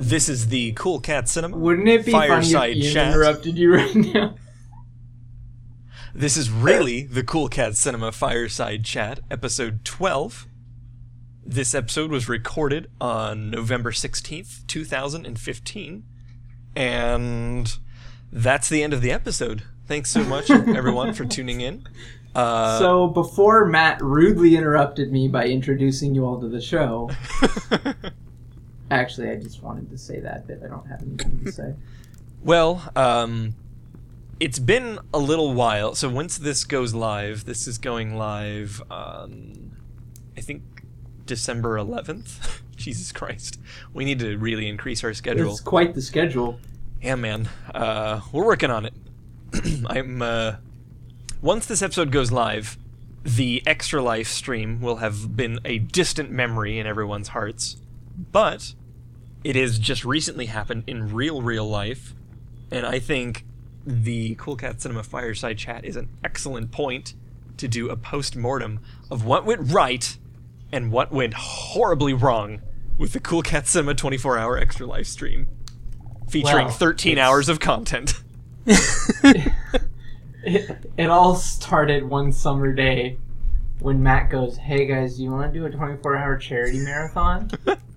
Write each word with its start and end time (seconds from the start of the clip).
This 0.00 0.30
is 0.30 0.48
the 0.48 0.72
Cool 0.72 0.98
Cat 0.98 1.28
Cinema. 1.28 1.58
Wouldn't 1.58 1.86
it 1.86 2.06
be 2.06 2.12
funny 2.12 2.28
Fireside 2.28 2.70
if 2.70 2.84
Ian 2.84 2.94
chat. 2.94 3.08
interrupted 3.08 3.58
you 3.58 3.74
right 3.74 3.94
now? 3.94 4.34
This 6.14 6.38
is 6.38 6.50
really 6.50 7.02
the 7.02 7.22
Cool 7.22 7.48
Cat 7.48 7.76
Cinema 7.76 8.10
Fireside 8.10 8.82
Chat, 8.82 9.20
episode 9.30 9.84
12. 9.84 10.46
This 11.44 11.74
episode 11.74 12.10
was 12.10 12.30
recorded 12.30 12.90
on 12.98 13.50
November 13.50 13.90
16th, 13.92 14.66
2015. 14.66 16.04
And 16.74 17.76
that's 18.32 18.70
the 18.70 18.82
end 18.82 18.94
of 18.94 19.02
the 19.02 19.12
episode. 19.12 19.64
Thanks 19.86 20.10
so 20.10 20.24
much, 20.24 20.50
everyone, 20.50 21.12
for 21.12 21.26
tuning 21.26 21.60
in. 21.60 21.86
Uh, 22.34 22.78
so 22.78 23.06
before 23.08 23.66
Matt 23.66 24.00
rudely 24.00 24.56
interrupted 24.56 25.12
me 25.12 25.28
by 25.28 25.46
introducing 25.46 26.14
you 26.14 26.24
all 26.24 26.40
to 26.40 26.48
the 26.48 26.60
show, 26.60 27.10
actually, 28.90 29.30
I 29.30 29.36
just 29.36 29.62
wanted 29.62 29.90
to 29.90 29.98
say 29.98 30.20
that, 30.20 30.46
but 30.46 30.62
I 30.64 30.68
don't 30.68 30.86
have 30.86 31.02
anything 31.02 31.44
to 31.44 31.52
say. 31.52 31.74
Well, 32.42 32.90
um, 32.96 33.54
it's 34.40 34.58
been 34.58 34.98
a 35.12 35.18
little 35.18 35.52
while. 35.52 35.94
So 35.94 36.08
once 36.08 36.38
this 36.38 36.64
goes 36.64 36.94
live, 36.94 37.44
this 37.44 37.68
is 37.68 37.76
going 37.76 38.16
live 38.16 38.82
on, 38.90 39.76
I 40.38 40.40
think, 40.40 40.62
December 41.26 41.76
11th. 41.76 42.62
Jesus 42.76 43.12
Christ. 43.12 43.60
We 43.92 44.06
need 44.06 44.20
to 44.20 44.38
really 44.38 44.66
increase 44.68 45.04
our 45.04 45.12
schedule. 45.12 45.50
It's 45.50 45.60
quite 45.60 45.94
the 45.94 46.00
schedule. 46.00 46.58
Yeah, 47.02 47.16
man. 47.16 47.50
Uh, 47.74 48.20
we're 48.32 48.46
working 48.46 48.70
on 48.70 48.86
it. 48.86 48.94
I'm, 49.86 50.22
uh, 50.22 50.54
once 51.42 51.66
this 51.66 51.82
episode 51.82 52.10
goes 52.10 52.32
live, 52.32 52.78
the 53.22 53.62
Extra 53.66 54.02
Life 54.02 54.28
stream 54.28 54.80
will 54.80 54.96
have 54.96 55.36
been 55.36 55.60
a 55.64 55.78
distant 55.78 56.30
memory 56.30 56.78
in 56.78 56.86
everyone's 56.86 57.28
hearts. 57.28 57.76
But 58.32 58.74
it 59.44 59.56
has 59.56 59.78
just 59.78 60.04
recently 60.04 60.46
happened 60.46 60.84
in 60.86 61.12
real, 61.12 61.42
real 61.42 61.68
life. 61.68 62.14
And 62.70 62.84
I 62.86 62.98
think 62.98 63.44
the 63.86 64.34
Cool 64.36 64.56
Cat 64.56 64.80
Cinema 64.80 65.02
Fireside 65.02 65.58
Chat 65.58 65.84
is 65.84 65.96
an 65.96 66.08
excellent 66.22 66.70
point 66.70 67.14
to 67.56 67.66
do 67.68 67.88
a 67.88 67.96
post 67.96 68.36
mortem 68.36 68.80
of 69.10 69.24
what 69.24 69.44
went 69.44 69.72
right 69.72 70.16
and 70.72 70.92
what 70.92 71.10
went 71.12 71.34
horribly 71.34 72.12
wrong 72.14 72.60
with 72.98 73.12
the 73.12 73.20
Cool 73.20 73.42
Cat 73.42 73.66
Cinema 73.66 73.94
24 73.94 74.38
hour 74.38 74.58
Extra 74.58 74.86
live 74.86 75.06
stream, 75.06 75.46
featuring 76.28 76.66
Well, 76.66 76.74
13 76.74 77.12
it's- 77.12 77.26
hours 77.26 77.48
of 77.48 77.58
content. 77.60 78.22
It, 78.66 79.52
it 80.44 81.10
all 81.10 81.34
started 81.34 82.04
one 82.08 82.32
summer 82.32 82.72
day 82.72 83.18
when 83.80 84.02
Matt 84.02 84.30
goes, 84.30 84.56
"Hey 84.58 84.86
guys, 84.86 85.16
do 85.16 85.24
you 85.24 85.30
want 85.30 85.52
to 85.52 85.58
do 85.58 85.66
a 85.66 85.70
24-hour 85.70 86.36
charity 86.38 86.78
marathon?" 86.80 87.50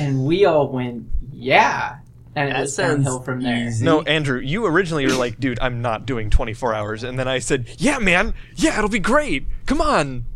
and 0.00 0.24
we 0.24 0.44
all 0.44 0.68
went, 0.68 1.06
"Yeah," 1.32 1.96
and 2.34 2.48
it 2.48 2.52
That 2.52 2.60
was 2.62 2.74
sounds 2.74 2.96
downhill 3.04 3.20
from 3.20 3.42
there. 3.42 3.68
easy. 3.68 3.84
No, 3.84 4.02
Andrew, 4.02 4.38
you 4.40 4.64
originally 4.66 5.06
were 5.06 5.12
like, 5.14 5.40
dude, 5.40 5.58
I'm 5.60 5.82
not 5.82 6.06
doing 6.06 6.30
24 6.30 6.74
hours. 6.74 7.02
And 7.02 7.18
then 7.18 7.26
I 7.26 7.40
said, 7.40 7.68
yeah, 7.78 7.98
man, 7.98 8.34
yeah, 8.54 8.78
it'll 8.78 8.88
be 8.88 9.00
great. 9.00 9.46
Come 9.66 9.80
on. 9.80 10.26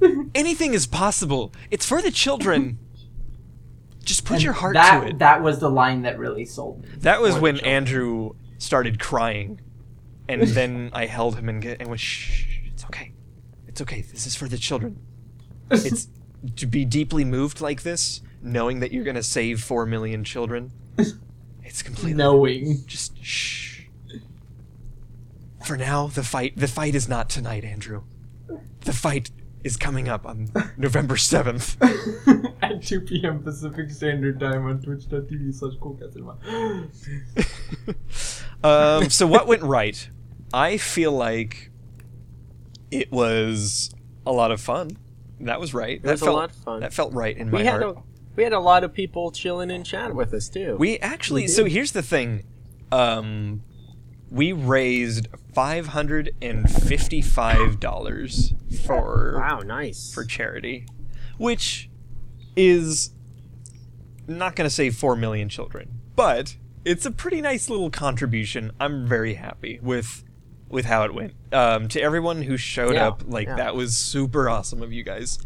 Anything 0.34 0.72
is 0.72 0.86
possible. 0.86 1.52
It's 1.70 1.84
for 1.86 2.00
the 2.00 2.10
children. 2.10 2.78
Just 4.02 4.24
put 4.24 4.34
And 4.34 4.42
your 4.44 4.54
heart 4.54 4.74
that, 4.74 5.00
to 5.00 5.06
it. 5.08 5.18
That 5.18 5.42
was 5.42 5.58
the 5.58 5.68
line 5.70 6.02
that 6.02 6.18
really 6.18 6.44
sold 6.46 6.82
me. 6.82 6.88
That 6.98 7.20
was 7.20 7.36
when. 7.38 7.60
Andrew 7.60 8.34
started 8.58 8.98
crying. 8.98 9.60
And 10.28 10.42
then 10.58 10.90
I 10.92 11.06
held 11.06 11.36
him 11.36 11.48
and, 11.48 11.60
get, 11.60 11.80
and 11.80 11.88
went, 11.88 12.00
shh, 12.00 12.46
it's 12.66 12.84
okay. 12.84 13.12
It's 13.68 13.80
okay. 13.82 14.00
This 14.00 14.26
is 14.26 14.34
for 14.34 14.48
the 14.48 14.58
children. 14.58 14.98
It's 15.70 16.08
to 16.54 16.66
be 16.66 16.84
deeply 16.84 17.24
moved 17.24 17.60
like 17.60 17.82
this, 17.82 18.20
knowing 18.46 18.80
that 18.80 18.92
you're 18.92 19.04
going 19.04 19.16
to 19.16 19.22
save 19.22 19.62
4 19.62 19.86
million 19.86 20.24
children. 20.24 20.72
It's 21.64 21.82
completely 21.82 22.14
knowing. 22.14 22.86
just 22.86 23.22
shh. 23.22 23.82
For 25.66 25.76
now, 25.76 26.06
the 26.06 26.22
fight 26.22 26.56
the 26.56 26.68
fight 26.68 26.94
is 26.94 27.08
not 27.08 27.28
tonight, 27.28 27.64
Andrew. 27.64 28.04
The 28.82 28.92
fight 28.92 29.30
is 29.64 29.76
coming 29.76 30.08
up 30.08 30.24
on 30.24 30.48
November 30.76 31.16
seventh. 31.16 31.76
At 32.62 32.82
2 32.82 33.00
p.m. 33.00 33.42
Pacific 33.42 33.90
Standard 33.90 34.38
Time 34.38 34.64
on 34.64 34.80
twitch.tv 34.80 35.52
slash 35.54 35.74
coolcatcinema. 35.74 36.36
um, 38.64 39.10
so 39.10 39.26
what 39.26 39.48
went 39.48 39.62
right? 39.62 40.08
I 40.54 40.76
feel 40.76 41.10
like 41.10 41.72
it 42.92 43.10
was 43.10 43.92
a 44.24 44.32
lot 44.32 44.52
of 44.52 44.60
fun. 44.60 44.96
That 45.40 45.60
was 45.60 45.74
right. 45.74 46.00
that 46.02 46.12
was 46.12 46.22
a 46.22 46.26
felt, 46.26 46.36
lot 46.36 46.50
of 46.50 46.56
fun. 46.56 46.80
That 46.80 46.94
felt 46.94 47.12
right 47.12 47.36
in 47.36 47.50
my 47.50 47.58
we 47.58 47.64
had 47.64 47.82
heart. 47.82 47.96
a 47.98 48.15
we 48.36 48.44
had 48.44 48.52
a 48.52 48.60
lot 48.60 48.84
of 48.84 48.92
people 48.92 49.30
chilling 49.30 49.70
in 49.70 49.82
chat 49.84 50.14
with 50.14 50.32
us 50.34 50.48
too. 50.48 50.76
We 50.78 50.98
actually. 50.98 51.42
We 51.42 51.48
so 51.48 51.64
here's 51.64 51.92
the 51.92 52.02
thing. 52.02 52.44
Um, 52.92 53.62
we 54.30 54.52
raised 54.52 55.28
five 55.54 55.88
hundred 55.88 56.34
and 56.42 56.70
fifty-five 56.70 57.80
dollars 57.80 58.54
for 58.84 59.36
wow, 59.38 59.60
nice. 59.60 60.12
for 60.12 60.24
charity, 60.24 60.86
which 61.38 61.88
is 62.56 63.10
not 64.26 64.56
going 64.56 64.68
to 64.68 64.74
save 64.74 64.96
4 64.96 65.14
million 65.14 65.48
children, 65.48 66.00
but 66.16 66.56
it's 66.84 67.06
a 67.06 67.10
pretty 67.10 67.40
nice 67.40 67.68
little 67.70 67.90
contribution. 67.90 68.72
I'm 68.80 69.06
very 69.06 69.34
happy 69.34 69.78
with 69.82 70.24
with 70.68 70.86
how 70.86 71.04
it 71.04 71.14
went. 71.14 71.34
Um, 71.52 71.86
to 71.88 72.00
everyone 72.00 72.42
who 72.42 72.56
showed 72.56 72.94
Yeah, 72.94 73.08
up, 73.08 73.22
like 73.26 73.46
yeah. 73.46 73.56
that 73.56 73.76
was 73.76 73.96
super 73.96 74.48
awesome 74.50 74.82
of 74.82 74.92
you 74.92 75.04
guys. 75.04 75.38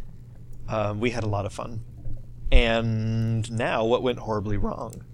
Um, 0.69 0.99
we 1.01 1.11
had 1.11 1.25
a 1.25 1.29
lot 1.29 1.45
of 1.47 1.53
fun. 1.53 1.81
And 2.53 3.51
now, 3.53 3.85
what 3.85 4.03
went 4.03 4.19
horribly 4.19 4.57
wrong? 4.57 5.05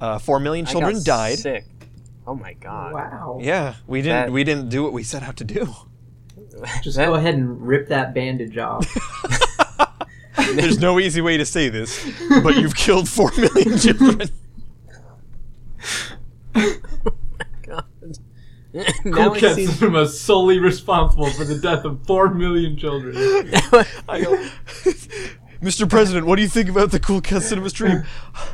Uh, 0.00 0.18
4 0.18 0.40
million 0.40 0.66
I 0.66 0.70
children 0.72 0.94
got 0.94 1.04
died. 1.04 1.38
Sick. 1.38 1.64
Oh 2.26 2.34
my 2.34 2.54
god. 2.54 2.92
Wow. 2.92 3.38
Yeah, 3.40 3.74
we 3.86 4.02
didn't 4.02 4.26
That- 4.26 4.32
we 4.32 4.44
didn't 4.44 4.68
do 4.68 4.82
what 4.82 4.92
we 4.92 5.02
set 5.02 5.22
out 5.22 5.36
to 5.38 5.44
do. 5.44 5.74
Just 6.82 6.96
That- 6.96 7.06
go 7.06 7.14
ahead 7.14 7.34
and 7.34 7.60
rip 7.66 7.88
that 7.88 8.14
bandage 8.14 8.56
off. 8.58 8.86
There's 10.54 10.78
no 10.78 10.98
easy 10.98 11.20
way 11.20 11.36
to 11.36 11.44
say 11.44 11.68
this, 11.68 12.04
but 12.42 12.56
you've 12.56 12.74
killed 12.74 13.08
4 13.08 13.30
million 13.36 13.78
children. 13.78 14.28
God. 17.62 17.84
Cool 18.72 18.82
now 19.04 19.34
it 19.34 19.40
Cat 19.40 19.56
seems 19.56 19.78
Cinema 19.78 20.06
solely 20.06 20.58
responsible 20.60 21.28
for 21.30 21.44
the 21.44 21.58
death 21.58 21.84
of 21.84 22.04
4 22.06 22.34
million 22.34 22.76
children. 22.76 23.14
I 24.08 24.20
go, 24.22 24.48
Mr. 25.62 25.88
President, 25.88 26.26
what 26.26 26.36
do 26.36 26.42
you 26.42 26.48
think 26.48 26.68
about 26.70 26.90
the 26.90 26.98
Cool 26.98 27.20
Cat 27.20 27.42
Cinema 27.42 27.68
stream? 27.68 28.04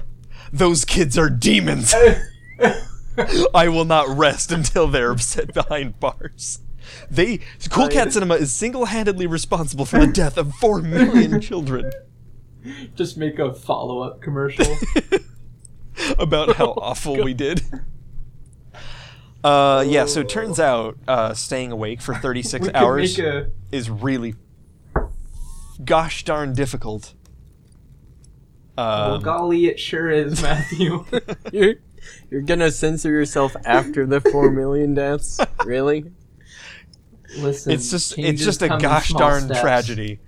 Those 0.52 0.84
kids 0.84 1.16
are 1.16 1.30
demons. 1.30 1.94
I 3.54 3.68
will 3.68 3.84
not 3.84 4.08
rest 4.08 4.50
until 4.50 4.88
they're 4.88 5.16
set 5.18 5.54
behind 5.54 6.00
bars. 6.00 6.60
They 7.10 7.40
Cool 7.70 7.88
Cat 7.88 8.12
Cinema 8.12 8.34
is 8.34 8.52
single-handedly 8.52 9.26
responsible 9.26 9.84
for 9.84 9.98
the 9.98 10.06
death 10.06 10.36
of 10.36 10.54
four 10.54 10.82
million 10.82 11.40
children. 11.42 11.90
Just 12.94 13.16
make 13.16 13.38
a 13.38 13.54
follow 13.54 14.00
up 14.02 14.20
commercial. 14.20 14.66
about 16.18 16.56
how 16.56 16.70
awful 16.72 17.22
we 17.22 17.34
did. 17.34 17.62
Uh, 19.42 19.84
yeah. 19.86 20.06
So 20.06 20.20
it 20.20 20.28
turns 20.28 20.58
out 20.58 20.98
uh, 21.06 21.34
staying 21.34 21.70
awake 21.72 22.00
for 22.00 22.14
36 22.14 22.68
hours 22.74 23.18
a. 23.18 23.50
is 23.70 23.88
really 23.88 24.34
gosh 25.84 26.24
darn 26.24 26.52
difficult. 26.54 27.14
Well, 28.76 29.14
Um, 29.14 29.22
golly, 29.22 29.66
it 29.66 29.78
sure 29.80 30.10
is, 30.10 30.42
Matthew. 30.42 31.04
you're, 31.52 31.74
you're 32.30 32.42
gonna 32.42 32.70
censor 32.70 33.10
yourself 33.10 33.54
after 33.64 34.04
the 34.06 34.20
four 34.20 34.50
million 34.50 34.94
deaths? 34.94 35.40
Really? 35.64 36.12
Listen, 37.38 37.72
it's 37.72 37.90
just 37.90 38.12
it's 38.12 38.16
changes 38.22 38.44
just 38.44 38.62
a 38.62 38.68
gosh 38.68 39.10
darn 39.12 39.44
steps. 39.44 39.60
tragedy. 39.60 40.20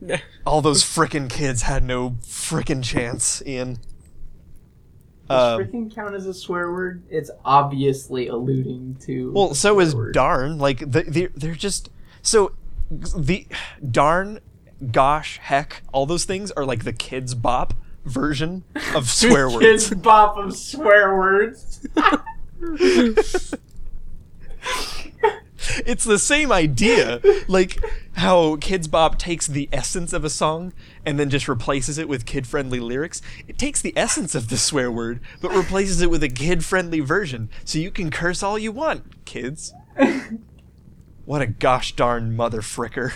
All 0.46 0.62
those 0.62 0.82
frickin' 0.82 1.28
kids 1.28 1.62
had 1.62 1.82
no 1.84 2.10
frickin' 2.22 2.82
chance, 2.82 3.42
Ian. 3.46 3.78
Does 5.28 5.60
Um, 5.60 5.60
freaking 5.60 5.94
count 5.94 6.14
as 6.14 6.26
a 6.26 6.32
swear 6.34 6.72
word? 6.72 7.02
It's 7.10 7.30
obviously 7.44 8.28
alluding 8.28 8.96
to. 9.06 9.32
Well, 9.32 9.54
so 9.54 9.78
is 9.80 9.94
word. 9.94 10.14
darn. 10.14 10.58
Like 10.58 10.78
the, 10.78 11.02
they're 11.06 11.30
they're 11.36 11.54
just 11.54 11.90
so 12.22 12.52
the 12.90 13.46
darn, 13.90 14.40
gosh, 14.90 15.38
heck, 15.38 15.82
all 15.92 16.06
those 16.06 16.24
things 16.24 16.50
are 16.52 16.64
like 16.64 16.84
the 16.84 16.92
Kidz 16.92 17.40
Bop 17.40 17.74
version 18.04 18.64
of 18.94 19.08
swear 19.10 19.48
words. 19.48 19.90
Kidz 19.90 20.02
Bop 20.02 20.36
of 20.36 20.56
swear 20.56 21.16
words. 21.16 21.86
It's 25.86 26.04
the 26.04 26.18
same 26.18 26.50
idea, 26.50 27.20
like 27.46 27.78
how 28.12 28.56
Kidz 28.56 28.90
Bop 28.90 29.18
takes 29.18 29.46
the 29.46 29.68
essence 29.72 30.12
of 30.12 30.24
a 30.24 30.30
song 30.30 30.72
and 31.04 31.18
then 31.18 31.30
just 31.30 31.48
replaces 31.48 31.98
it 31.98 32.08
with 32.08 32.26
kid-friendly 32.26 32.80
lyrics. 32.80 33.20
It 33.46 33.58
takes 33.58 33.80
the 33.80 33.92
essence 33.96 34.34
of 34.34 34.48
the 34.48 34.56
swear 34.56 34.90
word 34.90 35.20
but 35.40 35.52
replaces 35.52 36.00
it 36.00 36.10
with 36.10 36.22
a 36.22 36.28
kid-friendly 36.28 37.00
version, 37.00 37.50
so 37.64 37.78
you 37.78 37.90
can 37.90 38.10
curse 38.10 38.42
all 38.42 38.58
you 38.58 38.72
want, 38.72 39.24
kids. 39.24 39.72
What 41.26 41.42
a 41.42 41.46
gosh 41.46 41.94
darn 41.94 42.34
mother 42.34 42.60
fricker. 42.60 43.12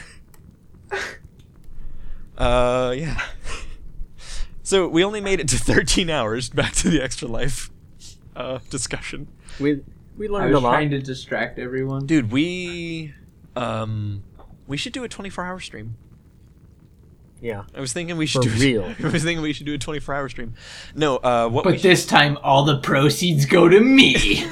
Uh, 2.36 2.94
yeah. 2.96 3.20
So 4.62 4.88
we 4.88 5.04
only 5.04 5.20
made 5.20 5.40
it 5.40 5.48
to 5.48 5.56
13 5.58 6.08
hours. 6.10 6.48
Back 6.48 6.72
to 6.76 6.88
the 6.90 7.02
extra 7.02 7.28
life 7.28 7.70
uh, 8.34 8.58
discussion, 8.70 9.28
We 9.60 9.82
we 10.16 10.28
I 10.28 10.32
learned 10.32 10.54
a 10.54 10.58
lot. 10.60 10.70
trying 10.72 10.90
to 10.90 10.98
distract 11.00 11.58
everyone. 11.58 12.06
dude. 12.06 12.32
We 12.32 13.14
um 13.56 14.24
we 14.66 14.76
should 14.76 14.92
do 14.92 15.04
a 15.04 15.08
24 15.08 15.44
hour 15.44 15.60
stream. 15.60 15.96
Yeah. 17.40 17.64
I 17.76 17.80
was 17.80 17.92
thinking 17.92 18.16
we 18.16 18.24
should 18.24 18.42
For 18.44 18.48
do. 18.56 18.62
real. 18.80 18.84
I 19.04 19.08
was 19.10 19.22
thinking 19.22 19.42
we 19.42 19.52
should 19.52 19.66
do 19.66 19.74
a 19.74 19.78
24 19.78 20.14
hour 20.14 20.28
stream. 20.30 20.54
No, 20.94 21.18
uh, 21.18 21.46
what 21.48 21.66
we 21.66 21.72
But 21.72 21.82
this 21.82 22.06
time, 22.06 22.38
all 22.42 22.64
the 22.64 22.78
proceeds 22.78 23.44
go 23.44 23.68
to 23.68 23.78
me. 23.80 24.46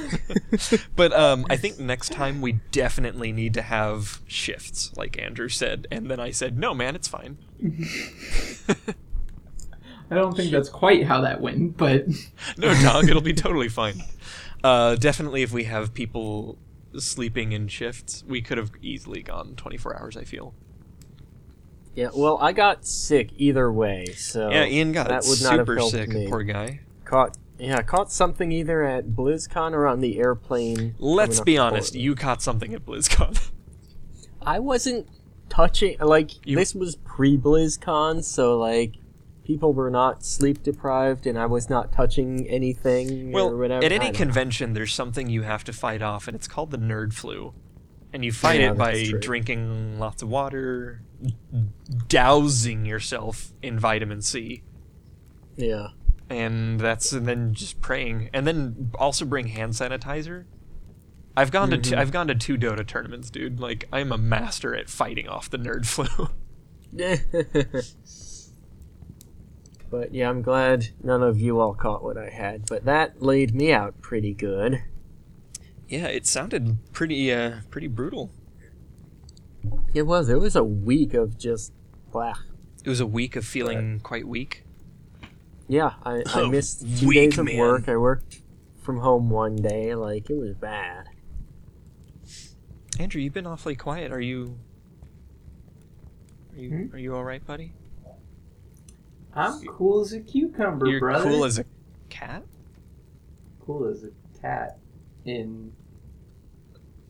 but 0.96 1.12
um, 1.14 1.46
I 1.48 1.56
think 1.56 1.78
next 1.78 2.12
time 2.12 2.42
we 2.42 2.60
definitely 2.70 3.32
need 3.32 3.54
to 3.54 3.62
have 3.62 4.20
shifts, 4.26 4.92
like 4.94 5.18
Andrew 5.18 5.48
said. 5.48 5.86
And 5.90 6.10
then 6.10 6.20
I 6.20 6.32
said, 6.32 6.58
no, 6.58 6.74
man, 6.74 6.94
it's 6.94 7.08
fine. 7.08 7.38
I 10.10 10.14
don't 10.14 10.36
think 10.36 10.50
that's 10.50 10.68
quite 10.68 11.06
how 11.06 11.22
that 11.22 11.40
went, 11.40 11.76
but 11.76 12.06
no, 12.58 12.74
dog, 12.82 13.08
it'll 13.08 13.22
be 13.22 13.32
totally 13.32 13.68
fine. 13.68 14.02
Uh, 14.62 14.96
definitely, 14.96 15.42
if 15.42 15.52
we 15.52 15.64
have 15.64 15.94
people 15.94 16.58
sleeping 16.98 17.52
in 17.52 17.68
shifts, 17.68 18.22
we 18.26 18.42
could 18.42 18.58
have 18.58 18.70
easily 18.82 19.22
gone 19.22 19.54
24 19.56 19.98
hours, 19.98 20.16
I 20.16 20.24
feel. 20.24 20.54
Yeah. 21.94 22.10
Well, 22.14 22.38
I 22.40 22.52
got 22.52 22.86
sick 22.86 23.30
either 23.36 23.70
way, 23.72 24.06
so 24.16 24.50
yeah, 24.50 24.64
Ian 24.64 24.92
got 24.92 25.08
that 25.08 25.24
would 25.26 25.42
not 25.42 25.58
have 25.58 25.60
super 25.60 25.76
helped 25.76 25.92
sick, 25.92 26.08
me. 26.08 26.28
poor 26.28 26.42
guy. 26.42 26.80
Caught. 27.04 27.38
Yeah, 27.58 27.80
caught 27.82 28.10
something 28.10 28.50
either 28.50 28.82
at 28.82 29.08
BlizzCon 29.10 29.72
or 29.72 29.86
on 29.86 30.00
the 30.00 30.18
airplane. 30.18 30.94
Let's 30.98 31.40
be 31.40 31.58
honest, 31.58 31.94
you 31.94 32.14
caught 32.14 32.42
something 32.42 32.74
at 32.74 32.84
BlizzCon. 32.84 33.50
I 34.42 34.58
wasn't 34.58 35.06
touching 35.52 35.96
like 36.00 36.46
You- 36.46 36.56
this 36.56 36.74
was 36.74 36.96
pre 36.96 37.36
BlizzCon, 37.36 38.24
so 38.24 38.58
like 38.58 38.94
people 39.44 39.72
were 39.72 39.90
not 39.90 40.24
sleep 40.24 40.62
deprived, 40.62 41.26
and 41.26 41.38
I 41.38 41.46
was 41.46 41.68
not 41.68 41.92
touching 41.92 42.48
anything 42.48 43.28
or 43.30 43.32
Well, 43.32 43.58
whatever. 43.58 43.84
at 43.84 43.92
any 43.92 44.06
don't 44.06 44.12
know. 44.14 44.18
convention, 44.18 44.72
there's 44.72 44.94
something 44.94 45.28
you 45.28 45.42
have 45.42 45.64
to 45.64 45.72
fight 45.72 46.00
off, 46.00 46.26
and 46.28 46.34
it's 46.34 46.46
called 46.48 46.70
the 46.70 46.78
nerd 46.78 47.12
flu. 47.12 47.52
And 48.14 48.24
you 48.24 48.30
fight 48.32 48.60
Yeah, 48.60 48.72
it 48.72 48.78
by 48.78 49.04
true. 49.04 49.18
drinking 49.20 49.98
lots 49.98 50.22
of 50.22 50.28
water, 50.28 51.02
dousing 52.08 52.84
yourself 52.86 53.52
in 53.62 53.78
vitamin 53.78 54.20
C, 54.22 54.62
Yeah. 55.56 55.88
and 56.28 56.78
that's 56.78 57.12
and 57.12 57.26
then 57.26 57.54
just 57.54 57.80
praying, 57.80 58.30
and 58.32 58.46
then 58.46 58.90
also 58.98 59.24
bring 59.24 59.48
hand 59.48 59.72
sanitizer. 59.72 60.44
I've 61.36 61.50
gone 61.50 61.70
to 61.70 61.78
two, 61.78 61.94
Mhm. 61.94 61.98
I've 61.98 62.12
gone 62.12 62.28
to 62.28 62.34
two 62.34 62.58
Dota 62.58 62.86
tournaments, 62.86 63.30
dude. 63.30 63.60
Like 63.60 63.88
I'm 63.92 64.12
a 64.12 64.18
master 64.18 64.74
at 64.74 64.90
fighting 64.90 65.28
off 65.28 65.48
the 65.48 65.58
nerd 65.58 65.86
flu. 65.94 66.28
but 69.90 70.14
yeah, 70.14 70.28
I'm 70.28 70.42
glad 70.42 70.88
none 71.02 71.22
of 71.22 71.38
you 71.40 71.60
all 71.60 71.74
caught 71.74 72.02
what 72.02 72.16
I 72.16 72.30
had. 72.30 72.66
But 72.68 72.84
that 72.84 73.22
laid 73.22 73.54
me 73.54 73.72
out 73.72 74.00
pretty 74.00 74.34
good. 74.34 74.82
yeah, 75.88 76.06
it 76.06 76.26
sounded 76.26 76.78
pretty 76.92 77.32
uh 77.32 77.56
pretty 77.70 77.88
brutal. 77.88 78.30
It 79.94 80.02
was. 80.02 80.28
It 80.28 80.40
was 80.40 80.56
a 80.56 80.64
week 80.64 81.14
of 81.14 81.38
just 81.38 81.72
blah. 82.10 82.34
It 82.84 82.88
was 82.88 83.00
a 83.00 83.06
week 83.06 83.36
of 83.36 83.44
feeling 83.44 84.00
quite 84.00 84.26
weak. 84.26 84.64
Yeah, 85.68 85.92
I, 86.02 86.22
I 86.26 86.40
Oh, 86.42 86.50
missed 86.50 86.80
two 86.98 87.06
weak, 87.08 87.30
days 87.30 87.38
of 87.38 87.46
man. 87.46 87.58
work. 87.58 87.88
I 87.88 87.96
worked 87.96 88.42
from 88.82 88.98
home 88.98 89.30
one 89.30 89.56
day. 89.56 89.94
Like 89.94 90.28
it 90.28 90.36
was 90.36 90.54
bad. 90.56 91.06
Andrew, 92.98 93.20
you've 93.20 93.32
been 93.32 93.46
awfully 93.46 93.74
quiet. 93.74 94.12
Are 94.12 94.20
you? 94.20 94.58
Are 96.54 96.58
you, 96.58 96.70
Hmm? 96.88 96.94
are 96.94 96.98
you 96.98 97.14
all 97.14 97.24
right, 97.24 97.44
buddy? 97.46 97.72
I'm 99.34 99.62
cool 99.66 100.02
as 100.02 100.12
a 100.12 100.20
cucumber, 100.20 100.86
You're 100.86 101.00
brother. 101.00 101.24
cool 101.30 101.44
as 101.44 101.58
a 101.58 101.64
cat. 102.10 102.42
cool 103.64 103.86
as 103.86 104.04
a 104.04 104.10
cat 104.40 104.78
in 105.24 105.72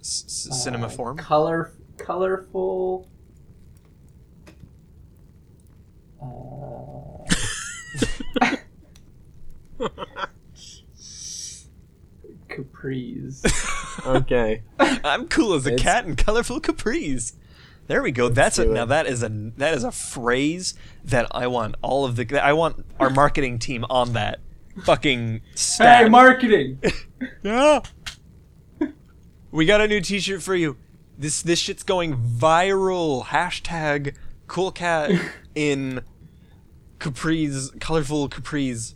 S- 0.01 0.47
uh, 0.51 0.55
cinema 0.55 0.89
form. 0.89 1.17
Color, 1.17 1.73
colorful. 1.99 3.09
Uh, 6.23 7.25
capris. 12.57 13.43
Okay. 14.07 14.63
I'm 14.79 15.29
cool 15.29 15.53
as 15.55 15.67
a 15.67 15.75
It's- 15.75 15.83
cat 15.83 16.07
in 16.07 16.17
colorful 16.17 16.61
capris. 16.61 17.35
There 17.89 18.03
we 18.03 18.11
go. 18.11 18.29
That's 18.31 18.59
a, 18.59 18.65
do 18.65 18.73
now 18.73 18.87
that 18.87 19.07
is 19.07 19.23
a 19.23 19.29
that 19.59 19.75
is 19.75 19.85
a 19.85 19.93
phrase 19.93 20.73
that 21.05 21.27
I 21.33 21.47
want 21.47 21.75
all 21.83 22.05
of 22.07 22.17
the 22.17 22.43
I 22.43 22.53
want 22.55 22.87
our 22.99 23.11
marketing 23.11 23.59
team 23.59 23.85
on 23.91 24.15
that 24.15 24.41
fucking 24.85 25.43
stat. 25.55 26.05
hey, 26.05 26.09
marketing. 26.09 26.81
Yeah. 27.43 27.81
We 29.51 29.67
got 29.67 29.83
a 29.83 29.87
new 29.87 30.01
T-shirt 30.01 30.43
for 30.43 30.55
you. 30.55 30.79
This 31.19 31.43
this 31.43 31.59
shit's 31.59 31.83
going 31.83 32.17
viral. 32.17 33.25
Hashtag 33.27 34.17
cool 34.47 34.73
cat 34.73 35.11
in 35.55 36.01
capris, 36.99 37.79
colorful 37.79 38.31
capris. 38.31 38.95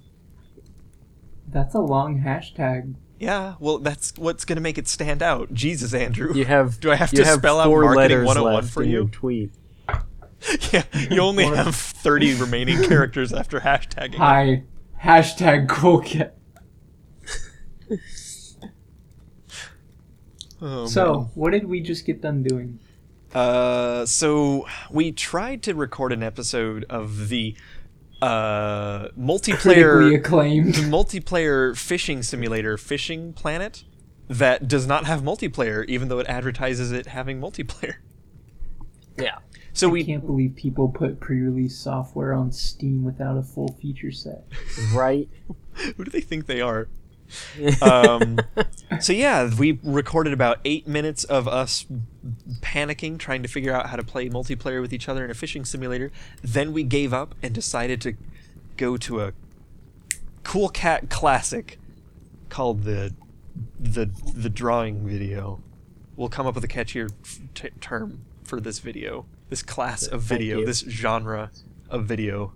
That's 1.47 1.75
a 1.75 1.81
long 1.81 2.23
hashtag. 2.23 2.95
Yeah, 3.19 3.55
well, 3.61 3.79
that's 3.79 4.13
what's 4.17 4.45
gonna 4.45 4.61
make 4.61 4.79
it 4.79 4.89
stand 4.89 5.23
out. 5.23 5.53
Jesus, 5.55 5.95
Andrew. 5.95 6.35
You 6.35 6.45
have. 6.45 6.81
Do 6.81 6.91
I 6.91 6.97
have 6.97 7.11
to 7.11 7.25
have 7.25 7.39
spell 7.39 7.61
out 7.61 7.71
marketing 7.71 7.97
letters 7.97 8.27
101 8.27 8.55
left 8.55 8.73
for 8.73 8.83
you? 8.83 9.09
tweet. 9.09 9.53
yeah, 10.73 10.85
you 11.11 11.21
only 11.21 11.45
have 11.45 11.75
30 11.75 12.35
remaining 12.35 12.83
characters 12.89 13.33
after 13.33 13.61
hashtagging. 13.61 14.17
Hi. 14.17 14.65
Hashtag 15.03 15.69
cool 15.69 16.01
cat. 16.01 16.37
Oh, 20.61 20.87
So, 20.87 21.31
what 21.35 21.51
did 21.51 21.69
we 21.69 21.81
just 21.81 22.07
get 22.07 22.23
done 22.23 22.43
doing? 22.43 22.79
Uh, 23.35 24.07
so 24.07 24.67
we 24.91 25.13
tried 25.13 25.63
to 25.65 25.75
record 25.75 26.13
an 26.13 26.23
episode 26.23 26.87
of 26.89 27.29
the 27.29 27.55
uh 28.27 29.09
Critically 29.09 29.23
multiplayer 29.25 30.11
the 30.11 30.15
acclaimed. 30.17 30.75
multiplayer 30.75 31.77
fishing 31.77 32.23
simulator 32.23 32.77
Fishing 32.77 33.33
Planet 33.33 33.85
that 34.29 34.67
does 34.67 34.87
not 34.87 35.07
have 35.07 35.23
multiplayer 35.23 35.85
even 35.87 36.09
though 36.09 36.19
it 36.19 36.27
advertises 36.27 36.93
it 36.93 37.07
having 37.07 37.41
multiplayer. 37.41 37.97
Yeah. 39.19 39.39
So 39.73 39.89
I 39.89 39.93
we 39.93 40.05
can't 40.05 40.25
believe 40.27 40.57
people 40.57 40.89
put 40.89 41.21
pre-release 41.21 41.79
software 41.79 42.33
on 42.33 42.51
Steam 42.51 43.05
without 43.05 43.37
a 43.37 43.43
full 43.43 43.77
feature 43.81 44.11
set. 44.11 44.45
Right. 44.93 45.29
who 45.97 46.05
do 46.05 46.11
they 46.11 46.21
think 46.21 46.47
they 46.47 46.61
are? 46.61 46.89
Um, 47.83 48.39
so 49.01 49.13
yeah, 49.13 49.51
we 49.59 49.79
recorded 49.83 50.33
about 50.33 50.59
eight 50.65 50.87
minutes 50.87 51.25
of 51.25 51.49
us 51.49 51.87
panicking, 52.61 53.19
trying 53.19 53.43
to 53.43 53.49
figure 53.49 53.73
out 53.73 53.87
how 53.87 53.97
to 53.97 54.05
play 54.05 54.29
multiplayer 54.29 54.81
with 54.81 54.93
each 54.93 55.09
other 55.09 55.25
in 55.25 55.31
a 55.31 55.35
fishing 55.35 55.65
simulator. 55.65 56.11
Then 56.43 56.73
we 56.73 56.83
gave 56.83 57.13
up 57.13 57.35
and 57.43 57.55
decided 57.55 58.01
to 58.03 58.15
go 58.77 58.97
to 58.97 59.21
a 59.21 59.33
cool 60.43 60.69
cat 60.69 61.11
classic 61.11 61.79
called 62.49 62.85
the 62.85 63.15
the 63.79 64.11
the 64.35 64.51
drawing 64.51 65.07
video. 65.07 65.61
We'll 66.17 66.29
come 66.29 66.47
up 66.47 66.55
with 66.55 66.65
a 66.65 66.69
catchier 66.69 67.11
t- 67.55 67.71
term 67.81 68.25
for 68.45 68.61
this 68.61 68.79
video, 68.79 69.27
this 69.49 69.63
class 69.63 70.07
of 70.07 70.23
video, 70.23 70.65
this 70.65 70.81
genre 70.81 71.51
of 71.91 72.07
video. 72.07 72.55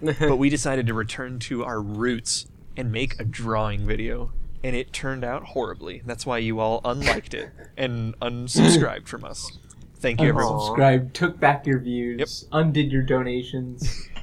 But 0.00 0.36
we 0.36 0.50
decided 0.50 0.86
to 0.88 0.94
return 0.94 1.38
to 1.40 1.64
our 1.64 1.80
roots 1.80 2.46
and 2.76 2.92
make 2.92 3.18
a 3.20 3.24
drawing 3.24 3.86
video. 3.86 4.32
And 4.64 4.74
it 4.74 4.92
turned 4.92 5.24
out 5.24 5.44
horribly. 5.44 6.02
That's 6.04 6.26
why 6.26 6.38
you 6.38 6.58
all 6.58 6.80
unliked 6.84 7.34
it 7.34 7.50
and 7.76 8.18
unsubscribed 8.20 9.06
from 9.06 9.24
us. 9.24 9.58
Thank 9.98 10.20
you, 10.20 10.28
everyone. 10.28 10.54
Unsubscribed, 10.54 11.12
took 11.12 11.38
back 11.38 11.66
your 11.66 11.78
views, 11.78 12.46
undid 12.52 12.90
your 12.90 13.02
donations. 13.02 14.08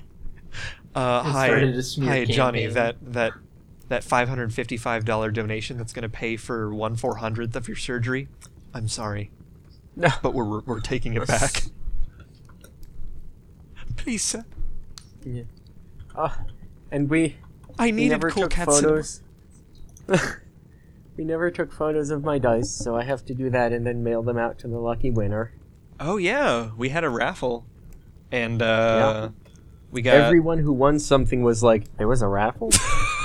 Uh, 0.96 1.24
hi, 1.24 1.48
started 1.48 1.76
a 1.76 1.82
smear 1.82 2.10
hi, 2.10 2.26
Johnny. 2.26 2.62
campaign. 2.62 2.74
That 2.76 3.14
that 3.14 3.34
that 3.88 4.04
five 4.04 4.30
hundred 4.30 4.54
fifty-five 4.54 5.06
dollar 5.06 5.32
donation 5.32 5.78
that's 5.78 5.92
going 5.92 6.04
to 6.04 6.10
pay 6.10 6.38
for 6.38 6.74
one 6.74 6.96
four 6.96 7.18
hundredth 7.18 7.56
of 7.56 7.68
your 7.68 7.78
surgery. 7.78 8.28
I'm 8.76 8.88
sorry, 8.88 9.32
no. 9.96 10.10
but 10.22 10.36
we're 10.36 10.62
we're 10.62 10.82
taking 10.82 11.16
it 11.16 11.28
back. 11.28 11.64
Please, 13.98 14.22
sir. 14.24 14.46
Ah, 16.16 16.42
and 16.92 17.10
we 17.10 17.38
I 17.80 17.86
we 17.86 17.92
needed 17.92 18.12
never 18.12 18.30
cool 18.30 18.44
took 18.44 18.52
cat 18.52 18.68
photos. 18.68 19.22
we 21.18 21.24
never 21.24 21.52
took 21.52 21.72
photos 21.72 22.10
of 22.10 22.24
my 22.24 22.38
dice, 22.38 22.72
so 22.72 22.96
I 22.96 23.04
have 23.04 23.26
to 23.26 23.34
do 23.34 23.50
that 23.50 23.72
and 23.72 23.86
then 23.86 24.04
mail 24.04 24.22
them 24.22 24.38
out 24.38 24.60
to 24.60 24.68
the 24.68 24.80
lucky 24.80 25.10
winner. 25.10 25.54
Oh 26.00 26.18
yeah, 26.18 26.72
we 26.78 26.90
had 26.90 27.04
a 27.04 27.10
raffle, 27.10 27.66
and 28.32 28.62
uh, 28.62 29.30
we 29.92 30.02
got 30.02 30.16
Everyone 30.16 30.60
who 30.60 30.74
won 30.74 31.00
something 31.00 31.44
was 31.44 31.64
like, 31.64 31.98
"There 31.98 32.08
was 32.08 32.22
a 32.22 32.28
raffle." 32.28 32.72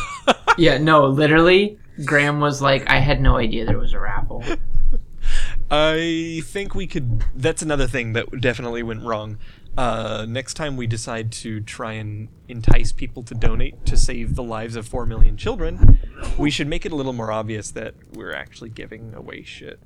yeah, 0.58 0.78
no, 0.78 1.06
literally, 1.06 1.78
Graham 2.04 2.40
was 2.40 2.62
like, 2.62 2.88
I 2.88 2.98
had 2.98 3.20
no 3.20 3.36
idea 3.36 3.64
there 3.64 3.78
was 3.78 3.92
a 3.92 4.00
raffle. 4.00 4.44
I 5.70 6.42
think 6.44 6.74
we 6.74 6.86
could. 6.86 7.24
That's 7.34 7.62
another 7.62 7.86
thing 7.86 8.12
that 8.14 8.40
definitely 8.40 8.82
went 8.82 9.02
wrong. 9.02 9.38
Uh, 9.76 10.26
next 10.28 10.54
time 10.54 10.76
we 10.76 10.86
decide 10.86 11.30
to 11.32 11.60
try 11.60 11.92
and 11.92 12.28
entice 12.48 12.92
people 12.92 13.22
to 13.24 13.34
donate 13.34 13.84
to 13.86 13.96
save 13.96 14.34
the 14.34 14.42
lives 14.42 14.76
of 14.76 14.88
4 14.88 15.06
million 15.06 15.36
children, 15.36 15.98
we 16.36 16.50
should 16.50 16.66
make 16.66 16.84
it 16.84 16.92
a 16.92 16.96
little 16.96 17.12
more 17.12 17.30
obvious 17.30 17.70
that 17.72 17.94
we're 18.12 18.34
actually 18.34 18.70
giving 18.70 19.14
away 19.14 19.42
shit. 19.42 19.80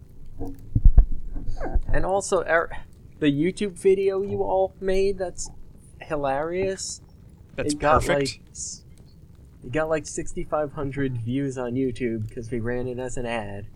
And 1.93 2.07
also, 2.07 2.45
our, 2.45 2.71
the 3.19 3.27
YouTube 3.27 3.73
video 3.73 4.23
you 4.23 4.43
all 4.43 4.75
made, 4.81 5.19
that's 5.19 5.51
hilarious. 6.01 7.01
That's 7.57 7.75
it 7.75 7.79
got 7.79 8.03
perfect. 8.03 8.19
like 8.19 8.63
it 9.65 9.73
got 9.73 9.89
like 9.89 10.07
6500 10.07 11.19
views 11.19 11.57
on 11.57 11.75
YouTube 11.75 12.29
because 12.29 12.51
we 12.51 12.61
ran 12.61 12.89
it 12.89 12.99
as 12.99 13.17
an 13.17 13.27
ad. 13.27 13.67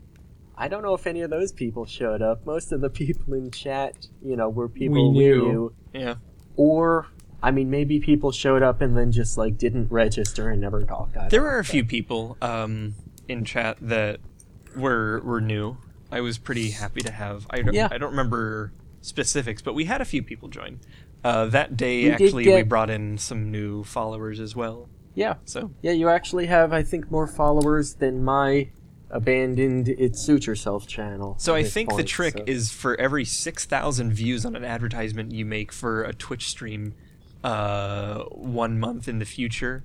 I 0.59 0.69
don't 0.69 0.83
know 0.83 0.95
if 0.95 1.07
any 1.07 1.21
of 1.21 1.31
those 1.31 1.53
people 1.53 1.85
showed 1.85 2.23
up. 2.23 2.47
Most 2.47 2.73
of 2.73 2.81
the 2.81 2.89
people 2.91 3.35
in 3.35 3.51
chat, 3.51 4.09
you 4.23 4.37
know, 4.37 4.49
were 4.49 4.69
people 4.69 5.13
we 5.13 5.19
knew. 5.19 5.43
knew. 5.43 5.75
yeah. 6.01 6.15
Or 6.57 7.09
I 7.43 7.51
mean 7.51 7.69
maybe 7.71 8.01
people 8.01 8.33
showed 8.33 8.63
up 8.63 8.81
and 8.81 8.97
then 8.97 9.13
just 9.13 9.37
like 9.37 9.59
didn't 9.59 9.91
register 9.91 10.49
and 10.49 10.61
never 10.61 10.83
talked. 10.85 11.17
I 11.17 11.29
There 11.29 11.43
were 11.43 11.59
a 11.59 11.65
few 11.65 11.85
people 11.85 12.39
um, 12.41 12.95
in 13.29 13.45
chat 13.45 13.77
that 13.83 14.21
were 14.75 15.21
were 15.23 15.41
new. 15.41 15.77
I 16.11 16.21
was 16.21 16.39
pretty 16.39 16.71
happy 16.71 17.01
to 17.03 17.11
have. 17.11 17.47
I 17.51 17.63
don't, 17.63 17.75
Yeah. 17.75 17.89
I 17.91 17.99
don't 17.99 18.11
remember 18.11 18.73
specifics, 19.03 19.61
but 19.61 19.75
we 19.75 19.85
had 19.85 20.01
a 20.01 20.05
few 20.05 20.23
people 20.23 20.49
join. 20.49 20.81
Uh, 21.25 21.47
that 21.47 21.77
day, 21.77 22.05
We 22.05 22.17
did 22.17 22.23
actually, 22.23 22.55
we 22.55 22.63
brought 22.63 22.89
in 22.89 23.19
some 23.19 23.51
new 23.51 23.83
followers 23.85 24.39
as 24.39 24.55
well. 24.55 24.89
Yeah. 25.15 25.35
So 25.45 25.73
Yeah, 25.83 25.93
you 25.93 26.09
actually 26.09 26.47
have 26.47 26.73
I 26.73 26.83
think 26.83 27.11
more 27.11 27.27
followers 27.27 27.95
than 27.95 28.23
my 28.25 28.71
abandoned 29.11 29.89
it 29.89 30.17
suits 30.17 30.47
yourself 30.47 30.87
channel. 30.87 31.37
So 31.39 31.55
I 31.55 31.63
think 31.63 31.95
the 31.97 32.05
trick 32.05 32.35
so- 32.39 32.45
is 32.47 32.73
for 32.73 32.99
every 33.01 33.25
6,000 33.25 34.13
views 34.13 34.45
on 34.45 34.57
an 34.57 34.65
advertisement 34.65 35.33
you 35.33 35.45
make 35.45 35.73
for 35.73 36.03
a 36.03 36.13
Twitch 36.13 36.49
stream 36.49 36.95
uh, 37.45 38.25
one 38.25 38.79
month 38.81 39.07
in 39.07 39.19
the 39.21 39.25
future, 39.25 39.85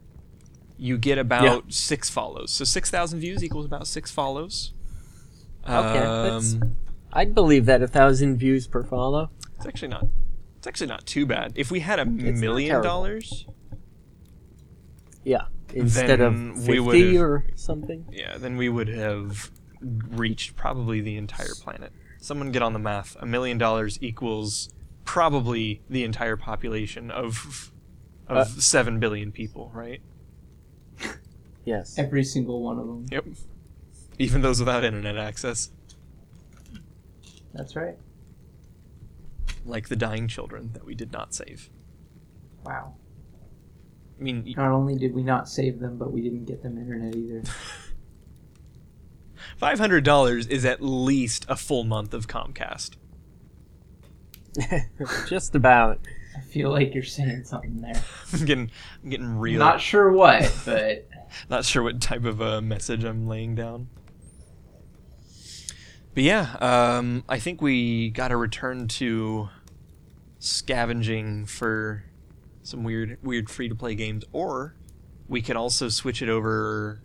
you 0.78 0.98
get 0.98 1.18
about 1.20 1.72
six 1.72 2.10
follows. 2.10 2.50
So 2.52 2.64
6,000 2.64 3.20
views 3.20 3.44
equals 3.44 3.66
about 3.66 3.86
six 3.88 4.10
follows. 4.10 4.74
Okay, 5.64 6.00
Um, 6.00 6.76
I'd 7.14 7.36
believe 7.36 7.66
that 7.68 7.84
a 7.84 7.88
thousand 7.88 8.38
views 8.38 8.66
per 8.66 8.84
follow. 8.84 9.30
it's 9.58 9.68
actually 9.68 9.90
not. 9.90 10.08
It's 10.58 10.66
actually 10.66 10.88
not 10.88 11.06
too 11.06 11.26
bad. 11.28 11.54
If 11.56 11.70
we 11.70 11.82
had 11.82 12.00
a 12.00 12.06
not 12.06 12.36
million 12.36 12.82
dollars, 12.82 13.46
Yeah. 15.24 15.46
Instead 15.74 16.20
Then 16.20 16.50
of 16.52 16.68
we 16.68 16.78
50 16.78 16.80
would've- 16.80 17.18
or 17.22 17.46
something. 17.56 18.06
yeah, 18.12 18.38
then 18.38 18.58
we 18.58 18.70
would 18.70 18.88
have 18.90 19.52
reached 19.82 20.56
probably 20.56 21.02
the 21.02 21.18
entire 21.18 21.56
planet. 21.62 21.92
Someone 22.20 22.52
get 22.52 22.62
on 22.62 22.74
the 22.74 22.80
math. 22.80 23.16
A 23.20 23.26
million 23.26 23.58
dollars 23.58 23.98
equals 24.02 24.70
probably 25.06 25.82
the 25.90 26.04
entire 26.04 26.38
population 26.38 27.10
of 27.12 27.72
of 28.28 28.38
Uh, 28.38 28.46
seven 28.46 29.00
billion 29.00 29.32
people, 29.32 29.72
right? 29.74 30.02
Yes. 31.66 31.98
Every 31.98 32.24
single 32.24 32.64
one 32.64 32.80
of 32.80 32.88
them. 32.88 33.06
Yep. 33.12 33.26
Even 34.18 34.42
those 34.42 34.60
without 34.60 34.84
internet 34.84 35.16
access, 35.16 35.70
That's 37.54 37.76
right. 37.76 37.98
like 39.66 39.88
the 39.90 39.96
dying 39.96 40.28
children 40.28 40.72
that 40.74 40.84
we 40.86 40.96
did 40.96 41.12
not 41.12 41.36
save. 41.36 41.70
Wow. 42.66 42.96
I 44.22 44.24
mean, 44.24 44.44
y- 44.46 44.54
Not 44.56 44.72
only 44.72 44.96
did 44.96 45.16
we 45.16 45.24
not 45.24 45.50
save 45.50 45.80
them, 45.80 45.98
but 45.98 46.12
we 46.12 46.22
didn't 46.22 46.46
get 46.46 46.62
them 46.62 46.78
internet 46.78 47.16
either. 47.16 47.42
five 49.58 49.80
hundred 49.80 50.04
dollars 50.04 50.46
is 50.46 50.64
at 50.64 50.80
least 50.80 51.44
a 51.50 51.56
full 51.56 51.84
month 51.84 52.14
of 52.14 52.28
Comcast. 52.28 52.92
Just 55.28 55.56
about. 55.56 56.00
I 56.38 56.42
feel 56.42 56.70
like 56.70 56.94
you're 56.94 57.04
saying 57.04 57.46
something 57.46 57.82
there. 57.82 58.00
I'm 58.34 58.46
getting, 58.46 58.72
I'm 59.04 59.10
getting 59.10 59.40
real. 59.40 59.58
Not 59.60 59.82
sure 59.82 60.12
what, 60.12 60.54
but 60.66 61.10
Not 61.50 61.66
sure 61.66 61.82
what 61.82 62.00
type 62.00 62.24
of 62.24 62.40
a 62.42 62.62
message 62.62 63.04
I'm 63.04 63.28
laying 63.28 63.56
down. 63.56 63.90
But 66.14 66.24
yeah, 66.24 66.56
um, 66.62 67.24
I 67.28 67.40
think 67.40 67.62
we 67.62 68.12
got 68.12 68.28
to 68.30 68.38
return 68.38 68.88
to 68.90 69.50
scavenging 70.40 71.48
for 71.48 72.04
some 72.64 72.84
weird, 72.84 73.18
weird 73.22 73.50
free 73.50 73.70
to 73.70 73.76
play 73.76 73.96
games, 73.96 74.24
or 74.32 74.76
we 75.28 75.42
could 75.42 75.56
also 75.56 75.90
switch 75.90 76.22
it 76.22 76.30
over. 76.30 77.02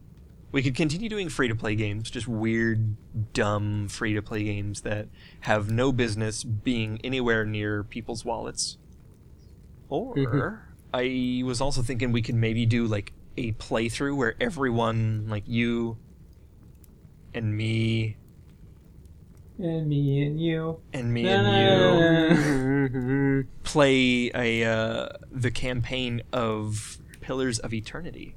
We 0.52 0.62
could 0.62 0.74
continue 0.74 1.08
doing 1.08 1.28
free 1.28 1.48
to 1.48 1.54
play 1.54 1.74
games, 1.74 2.10
just 2.10 2.28
weird, 2.28 2.96
dumb 3.32 3.88
free 3.88 4.14
to 4.14 4.22
play 4.22 4.44
games 4.44 4.82
that 4.82 5.08
have 5.40 5.70
no 5.70 5.92
business 5.92 6.44
being 6.44 7.00
anywhere 7.04 7.44
near 7.44 7.82
people's 7.84 8.24
wallets. 8.24 8.78
Or 9.88 10.14
mm-hmm. 10.14 10.56
I 10.94 11.42
was 11.44 11.60
also 11.60 11.82
thinking 11.82 12.12
we 12.12 12.22
could 12.22 12.34
maybe 12.34 12.64
do 12.64 12.86
like 12.86 13.12
a 13.36 13.52
playthrough 13.52 14.16
where 14.16 14.34
everyone, 14.40 15.26
like 15.28 15.44
you 15.46 15.98
and 17.34 17.54
me 17.54 18.16
and 19.58 19.88
me 19.88 20.22
and 20.26 20.40
you. 20.40 20.80
and 20.92 21.12
me 21.12 21.26
and 21.28 22.36
you 23.00 23.46
play 23.64 24.30
a 24.34 24.64
uh, 24.64 25.08
the 25.30 25.50
campaign 25.50 26.22
of 26.32 26.98
Pillars 27.20 27.58
of 27.58 27.72
Eternity. 27.72 28.34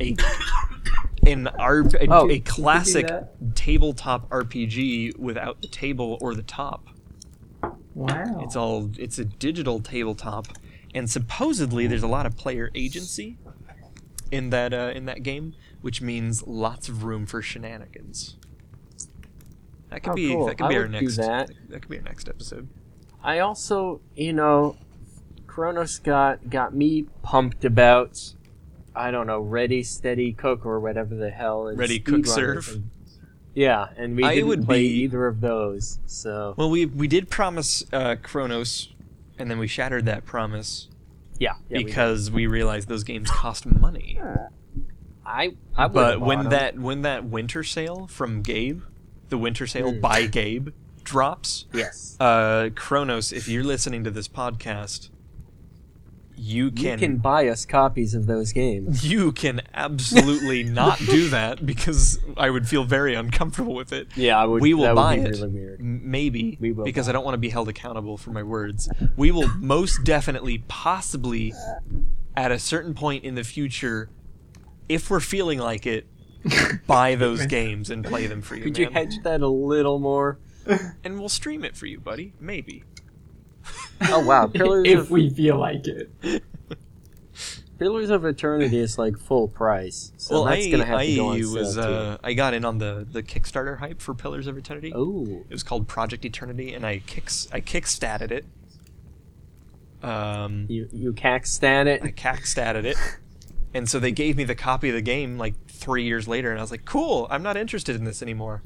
A 0.00 0.16
an 1.26 1.48
R- 1.48 1.80
a, 2.00 2.06
Oh, 2.08 2.28
a 2.28 2.34
you 2.34 2.40
could 2.40 2.44
do 2.44 2.50
classic 2.62 3.08
tabletop 3.54 4.28
RPG 4.30 5.18
without 5.18 5.60
the 5.62 5.68
table 5.68 6.18
or 6.20 6.34
the 6.34 6.42
top. 6.42 6.86
Wow. 7.94 8.40
It's 8.42 8.56
all 8.56 8.90
it's 8.98 9.18
a 9.18 9.24
digital 9.24 9.80
tabletop, 9.80 10.48
and 10.94 11.10
supposedly 11.10 11.86
there's 11.86 12.02
a 12.02 12.08
lot 12.08 12.26
of 12.26 12.36
player 12.36 12.70
agency 12.74 13.38
in 14.30 14.50
that 14.50 14.72
uh, 14.74 14.92
in 14.94 15.06
that 15.06 15.22
game, 15.22 15.54
which 15.80 16.00
means 16.02 16.46
lots 16.46 16.88
of 16.88 17.04
room 17.04 17.26
for 17.26 17.40
shenanigans. 17.42 18.36
That 19.96 20.02
could 20.02 20.10
Oh, 20.12 20.14
be 20.14 20.28
cool. 20.28 20.46
that 20.46 20.58
could 20.58 20.64
I 20.66 20.68
be 20.68 20.76
our 20.76 20.88
next 20.88 21.16
that. 21.16 21.50
that 21.70 21.80
could 21.80 21.88
be 21.90 21.96
our 21.96 22.02
next 22.02 22.28
episode. 22.28 22.68
I 23.24 23.38
also, 23.38 24.02
you 24.14 24.34
know, 24.34 24.76
Kronos 25.46 25.98
got 26.00 26.50
got 26.50 26.74
me 26.74 27.06
pumped 27.22 27.64
about. 27.64 28.34
I 28.94 29.10
don't 29.10 29.26
know, 29.26 29.40
Ready 29.40 29.82
Steady 29.82 30.34
Cook 30.34 30.66
or 30.66 30.80
whatever 30.80 31.14
the 31.14 31.30
hell. 31.30 31.68
is 31.68 31.78
Ready, 31.78 31.98
Cook, 31.98 32.26
Serve? 32.26 32.68
and- 32.74 32.90
Yeah, 33.54 33.88
and 33.96 34.16
we 34.16 34.22
I 34.24 34.34
didn't 34.34 34.48
would 34.48 34.66
play 34.66 34.82
be- 34.82 34.94
either 35.04 35.26
of 35.26 35.40
those. 35.40 35.98
So 36.04 36.52
Well, 36.58 36.68
we 36.68 36.84
we 36.84 37.08
did 37.08 37.30
promise 37.30 37.82
uh, 37.90 38.16
Kronos, 38.22 38.92
and 39.38 39.50
then 39.50 39.58
we 39.58 39.66
shattered 39.66 40.04
that 40.04 40.26
promise 40.26 40.88
yeah, 41.38 41.54
yeah 41.70 41.78
because 41.78 42.30
we, 42.30 42.46
realized 42.46 42.88
those 42.88 43.02
games 43.02 43.30
cost 43.30 43.64
money. 43.64 44.20
I 45.24 45.56
I 45.74 45.88
But 45.88 46.20
when 46.20 46.50
that 46.50 46.78
when 46.78 47.00
that 47.02 47.24
winter 47.24 47.62
sale 47.64 48.06
from 48.08 48.42
Gabe, 48.42 48.82
the 49.28 49.38
winter 49.38 49.66
sale 49.66 49.92
Hmm. 49.92 50.00
by 50.00 50.26
Gabe 50.26 50.68
drops, 51.04 51.66
yes, 51.72 52.16
uh, 52.20 52.70
Kronos, 52.74 53.32
if 53.32 53.48
you're 53.48 53.62
listening 53.64 54.02
to 54.04 54.10
this 54.10 54.26
podcast, 54.28 55.10
you 56.38 56.64
you 56.66 56.70
can 56.70 56.98
can 56.98 57.16
buy 57.16 57.48
us 57.48 57.64
copies 57.64 58.14
of 58.14 58.26
those 58.26 58.52
games. 58.52 59.06
you 59.10 59.32
can 59.32 59.62
absolutely 59.72 60.62
not 60.64 60.98
do 60.98 61.28
that 61.30 61.64
because 61.64 62.18
I 62.36 62.50
would 62.50 62.68
feel 62.68 62.84
very 62.84 63.14
uncomfortable 63.14 63.74
with 63.74 63.92
it. 63.92 64.08
Yeah, 64.16 64.38
I 64.38 64.44
would. 64.44 64.60
we 64.60 64.74
will 64.74 64.94
buy 64.94 65.14
it. 65.14 65.40
Really. 65.40 65.76
Maybe 65.78 66.58
We 66.60 66.72
will 66.72 66.84
because 66.84 67.08
I 67.08 67.12
don't 67.12 67.24
want 67.24 67.34
to 67.34 67.38
be 67.38 67.48
held 67.48 67.68
accountable 67.70 68.18
for 68.18 68.30
my 68.32 68.42
words. 68.42 68.88
We 69.16 69.30
will 69.30 69.48
most 69.58 70.04
definitely, 70.04 70.62
possibly, 70.68 71.54
at 72.36 72.52
a 72.52 72.58
certain 72.58 72.92
point 72.94 73.24
in 73.24 73.34
the 73.34 73.44
future, 73.44 74.10
if 74.90 75.08
we're 75.08 75.20
feeling 75.20 75.58
like 75.58 75.86
it, 75.86 76.06
buy 76.86 77.14
those 77.14 77.46
games 77.46 77.90
and 77.90 78.04
play 78.04 78.26
them 78.26 78.42
for 78.42 78.56
you, 78.56 78.64
Could 78.64 78.78
you 78.78 78.90
hedge 78.90 79.22
that 79.22 79.40
a 79.40 79.48
little 79.48 79.98
more? 79.98 80.38
and 81.04 81.18
we'll 81.18 81.28
stream 81.28 81.64
it 81.64 81.76
for 81.76 81.86
you, 81.86 82.00
buddy. 82.00 82.32
Maybe. 82.40 82.84
Oh 84.08 84.24
wow, 84.24 84.46
Pillars 84.46 84.86
if 84.86 84.98
of 84.98 85.10
we 85.10 85.30
feel 85.30 85.58
like 85.58 85.86
it. 85.86 86.10
Pillars 87.78 88.10
of 88.10 88.24
Eternity 88.24 88.78
is 88.78 88.96
like 88.98 89.18
full 89.18 89.48
price, 89.48 90.12
so 90.16 90.36
well, 90.36 90.44
that's 90.44 90.66
I, 90.66 90.70
gonna 90.70 90.84
have 90.84 90.98
I 90.98 91.06
to 91.06 91.16
go 91.16 91.28
on 91.28 91.52
was 91.52 91.74
sale 91.74 91.84
uh, 91.84 92.18
I 92.22 92.32
got 92.34 92.54
in 92.54 92.64
on 92.64 92.78
the 92.78 93.06
the 93.10 93.22
Kickstarter 93.22 93.78
hype 93.78 94.00
for 94.00 94.14
Pillars 94.14 94.46
of 94.46 94.56
Eternity. 94.56 94.92
Oh, 94.94 95.44
It 95.48 95.52
was 95.52 95.62
called 95.62 95.88
Project 95.88 96.24
Eternity, 96.24 96.74
and 96.74 96.86
I 96.86 96.98
kicks 97.00 97.48
I 97.52 97.60
kickstatted 97.60 98.30
it. 98.30 98.44
Um, 100.02 100.66
you 100.68 100.88
you 100.92 101.12
cackstat 101.12 101.86
it. 101.86 102.02
I 102.02 102.12
cackstatted 102.12 102.84
it. 102.84 102.96
And 103.76 103.86
so 103.90 103.98
they 103.98 104.10
gave 104.10 104.38
me 104.38 104.44
the 104.44 104.54
copy 104.54 104.88
of 104.88 104.94
the 104.94 105.02
game 105.02 105.36
like 105.36 105.54
three 105.68 106.04
years 106.04 106.26
later, 106.26 106.50
and 106.50 106.58
I 106.58 106.62
was 106.62 106.70
like, 106.70 106.86
cool, 106.86 107.26
I'm 107.30 107.42
not 107.42 107.58
interested 107.58 107.94
in 107.94 108.04
this 108.04 108.22
anymore. 108.22 108.62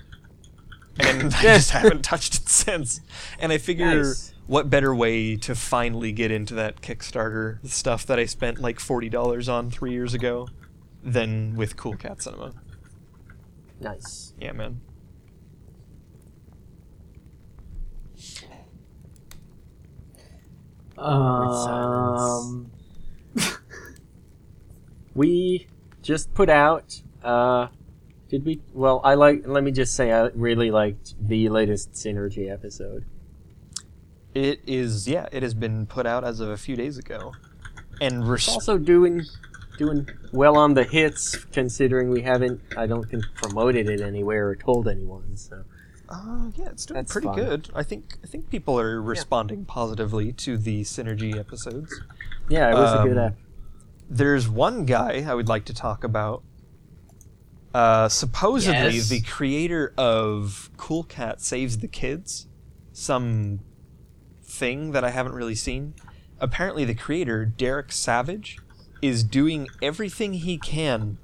And 1.00 1.35
I 1.38 1.43
just 1.43 1.73
haven't 1.73 2.02
touched 2.02 2.37
it 2.37 2.49
since. 2.49 3.00
And 3.40 3.50
I 3.50 3.59
figure, 3.59 4.05
Nice. 4.05 4.33
what 4.47 4.71
better 4.71 4.95
way 4.95 5.35
to 5.38 5.57
finally 5.57 6.12
get 6.12 6.31
into 6.31 6.55
that 6.55 6.81
Kickstarter 6.81 7.59
stuff 7.69 8.07
that 8.07 8.21
I 8.21 8.25
spent 8.26 8.61
like 8.61 8.79
$40 8.79 9.52
on 9.52 9.69
three 9.73 9.90
years 9.90 10.14
ago 10.14 10.47
than 11.02 11.57
with 11.57 11.76
Cool 11.76 11.97
Cat 11.97 12.23
Cinema? 12.23 12.52
Nice. 13.81 14.33
Yeah, 14.38 14.52
man. 14.52 14.81
Um, 20.99 22.71
We 25.14 25.67
just 26.02 26.33
put 26.35 26.49
out. 26.49 27.00
Uh, 27.23 27.69
did 28.29 28.45
we? 28.45 28.61
Well, 28.73 29.00
I 29.05 29.14
like. 29.14 29.43
Let 29.47 29.64
me 29.64 29.71
just 29.73 29.95
say, 29.95 30.12
I 30.12 30.26
really 30.35 30.71
liked 30.71 31.14
the 31.21 31.49
latest 31.49 31.93
synergy 31.93 32.50
episode. 32.50 33.05
It 34.33 34.61
is, 34.64 35.09
yeah, 35.09 35.26
it 35.33 35.43
has 35.43 35.55
been 35.55 35.87
put 35.87 36.07
out 36.07 36.23
as 36.23 36.38
of 36.38 36.49
a 36.50 36.57
few 36.57 36.76
days 36.76 36.97
ago. 36.99 37.33
And 38.00 38.23
It's 38.33 38.49
also 38.49 38.79
doing 38.79 39.23
doing 39.76 40.09
well 40.33 40.57
on 40.57 40.75
the 40.75 40.85
hits, 40.85 41.37
considering 41.37 42.11
we 42.11 42.23
haven't. 42.23 42.61
I 42.76 42.87
don't 42.87 43.09
think 43.09 43.25
promoted 43.35 43.88
it 43.88 44.00
anywhere 44.00 44.49
or 44.49 44.55
told 44.57 44.87
anyone. 44.87 45.37
So 45.37 45.64
Uh, 46.09 46.50
yeah, 46.55 46.69
it's 46.71 46.87
doing 46.87 46.97
That's 46.99 47.12
pretty 47.12 47.26
fun. 47.26 47.37
good. 47.37 47.69
I 47.75 47.83
think 47.83 48.17
I 48.23 48.26
think 48.29 48.49
people 48.50 48.79
are 48.79 49.02
responding 49.02 49.64
positively 49.64 50.33
to 50.35 50.57
the 50.57 50.83
synergy 50.83 51.37
episodes. 51.37 51.93
yeah, 52.49 52.71
it 52.71 52.75
was 52.75 52.93
a 53.00 53.02
good. 53.09 53.19
Um, 53.19 53.25
ep- 53.26 53.37
There's 54.11 54.49
one 54.49 54.85
guy 54.85 55.25
I 55.26 55.35
would 55.35 55.49
like 55.49 55.64
to 55.67 55.75
talk 55.75 56.02
about. 56.05 56.43
Uh, 57.73 58.09
supposedly 58.09 58.97
Yes. 58.97 59.09
the 59.09 59.21
creator 59.21 59.95
of 59.97 60.71
Cool 60.76 61.05
Cat 61.05 61.40
Saves 61.40 61.79
the 61.79 61.87
Kids, 61.87 62.49
some 62.93 63.61
thing 64.43 64.90
that 64.90 65.05
I 65.05 65.11
haven't 65.11 65.35
really 65.35 65.55
seen. 65.55 65.95
Apparently, 66.40 66.85
the 66.85 66.95
creator 66.97 67.45
Derek 67.45 67.93
Savage 67.93 68.59
is 69.00 69.23
doing 69.23 69.69
everything 69.81 70.35
he 70.35 70.59
can 70.59 71.19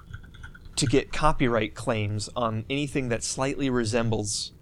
to 0.77 0.87
get 0.87 1.13
copyright 1.13 1.75
claims 1.75 2.29
on 2.37 2.65
anything 2.71 3.09
that 3.09 3.25
slightly 3.25 3.69
resembles 3.69 4.53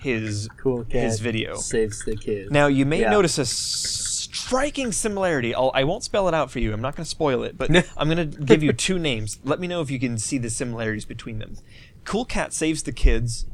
his 0.00 0.48
Cool 0.58 0.84
cat 0.84 1.04
his 1.04 1.20
video. 1.20 1.56
saves 1.56 2.04
the 2.04 2.16
kids. 2.16 2.50
Now 2.50 2.66
you 2.66 2.84
may 2.84 3.00
Yeah. 3.00 3.10
notice 3.10 3.38
a 3.38 3.42
s- 3.42 4.15
striking 4.46 4.92
similarity. 4.92 5.54
I'll, 5.54 5.72
I 5.74 5.82
won't 5.84 6.04
spell 6.04 6.28
it 6.28 6.34
out 6.34 6.50
for 6.52 6.60
you. 6.60 6.72
I'm 6.72 6.80
not 6.80 6.94
going 6.94 7.04
to 7.04 7.10
spoil 7.10 7.42
it, 7.42 7.58
but 7.58 7.68
I'm 7.96 8.08
going 8.08 8.30
to 8.30 8.38
give 8.38 8.62
you 8.62 8.72
two 8.72 8.98
names. 8.98 9.40
Let 9.44 9.58
me 9.58 9.66
know 9.66 9.80
if 9.80 9.90
you 9.90 9.98
can 9.98 10.18
see 10.18 10.38
the 10.38 10.50
similarities 10.50 11.04
between 11.04 11.40
them. 11.40 11.56
Cool 12.04 12.24
Cat 12.24 12.52
Saves 12.52 12.84
the 12.84 12.92
Kids 12.92 13.46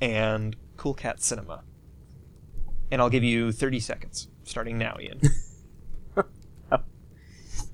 and 0.00 0.54
Cool 0.76 0.94
Cat 0.94 1.20
Cinema. 1.20 1.64
And 2.92 3.02
I'll 3.02 3.10
give 3.10 3.24
you 3.24 3.50
30 3.50 3.80
seconds, 3.80 4.28
starting 4.44 4.78
now, 4.78 4.96
Ian. 5.00 5.20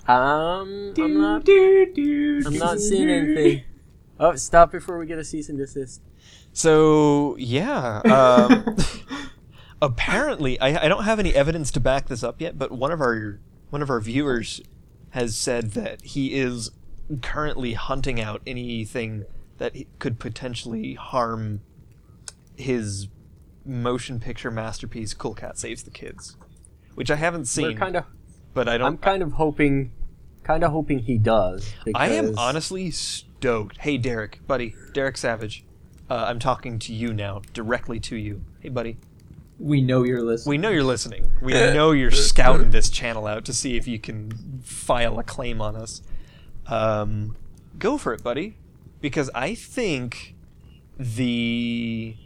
um, 0.09 0.95
I'm 0.97 1.21
not. 1.21 1.45
do, 1.45 1.93
do, 1.95 2.43
I'm 2.47 2.57
not 2.57 2.75
do, 2.75 2.81
seeing 2.81 3.09
do. 3.09 3.15
anything. 3.15 3.65
Oh, 4.19 4.35
stop 4.37 4.73
before 4.73 4.99
we 4.99 5.05
get 5.05 5.19
a 5.19 5.25
cease 5.25 5.51
and 5.51 5.59
desist. 5.59 6.01
So 6.55 7.37
yeah, 7.39 7.99
um, 8.05 8.77
apparently 9.83 10.59
I, 10.61 10.85
I 10.85 10.89
don't 10.89 11.05
have 11.05 11.19
any 11.19 11.35
evidence 11.35 11.71
to 11.73 11.81
back 11.81 12.07
this 12.09 12.23
up 12.23 12.41
yet, 12.41 12.59
but 12.59 12.73
one 12.73 12.93
of 12.93 13.01
our 13.03 13.41
one 13.69 13.83
of 13.83 13.91
our 13.91 14.01
viewers 14.01 14.63
has 15.11 15.37
said 15.37 15.73
that 15.73 16.01
he 16.03 16.35
is 16.35 16.71
currently 17.21 17.75
hunting 17.75 18.21
out 18.21 18.41
anything 18.47 19.25
that 19.59 19.75
could 19.99 20.19
potentially 20.19 20.95
harm 20.95 21.61
his 22.57 23.09
motion 23.65 24.21
picture 24.21 24.51
masterpiece 24.51 25.13
Cool 25.15 25.35
Cat 25.35 25.59
Saves 25.59 25.83
the 25.83 25.91
Kids, 25.91 26.37
which 26.95 27.11
I 27.11 27.17
haven't 27.17 27.47
seen, 27.47 27.77
kind 27.77 27.97
of. 27.97 28.05
but 28.55 28.69
I 28.69 28.77
I'm 28.77 28.97
kind 28.99 29.23
of 29.23 29.33
hoping, 29.33 29.93
kind 30.45 30.65
of 30.65 30.71
hoping 30.71 31.01
he 31.01 31.19
does. 31.19 31.75
I 31.95 32.09
am 32.11 32.39
honestly 32.39 32.91
stoked. 32.91 33.79
Hey, 33.79 33.99
Derek, 33.99 34.41
buddy, 34.47 34.75
Derek 34.95 35.17
Savage. 35.17 35.65
Uh, 36.09 36.25
I'm 36.29 36.39
talking 36.39 36.79
to 36.81 36.93
you 36.93 37.13
now, 37.13 37.43
directly 37.53 37.99
to 38.01 38.17
you. 38.17 38.45
Hey, 38.61 38.69
buddy. 38.69 38.99
We 39.59 39.81
know 39.81 40.03
you're 40.03 40.23
listening. 40.23 40.51
We 40.51 40.59
know 40.59 40.71
you're 40.71 40.83
listening. 40.83 41.31
We 41.41 41.53
know 41.53 41.93
you're 41.93 42.11
scouting 42.11 42.71
this 42.71 42.89
channel 42.91 43.27
out 43.27 43.45
to 43.45 43.53
see 43.53 43.77
if 43.77 43.87
you 43.87 43.99
can 43.99 44.61
file 44.65 45.19
a 45.19 45.23
claim 45.23 45.61
on 45.61 45.77
us. 45.77 46.03
Um, 46.67 47.37
go 47.79 47.99
for 47.99 48.13
it, 48.13 48.23
buddy. 48.23 48.57
Because 49.01 49.31
I 49.35 49.55
think 49.55 50.35
the 50.99 52.17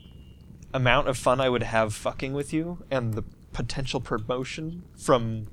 amount 0.72 1.09
of 1.09 1.16
fun 1.16 1.40
I 1.40 1.48
would 1.48 1.62
have 1.62 1.94
fucking 1.94 2.33
with 2.33 2.53
you 2.53 2.85
and 2.90 3.14
the 3.14 3.24
potential 3.53 4.00
promotion 4.00 4.83
from 4.96 5.46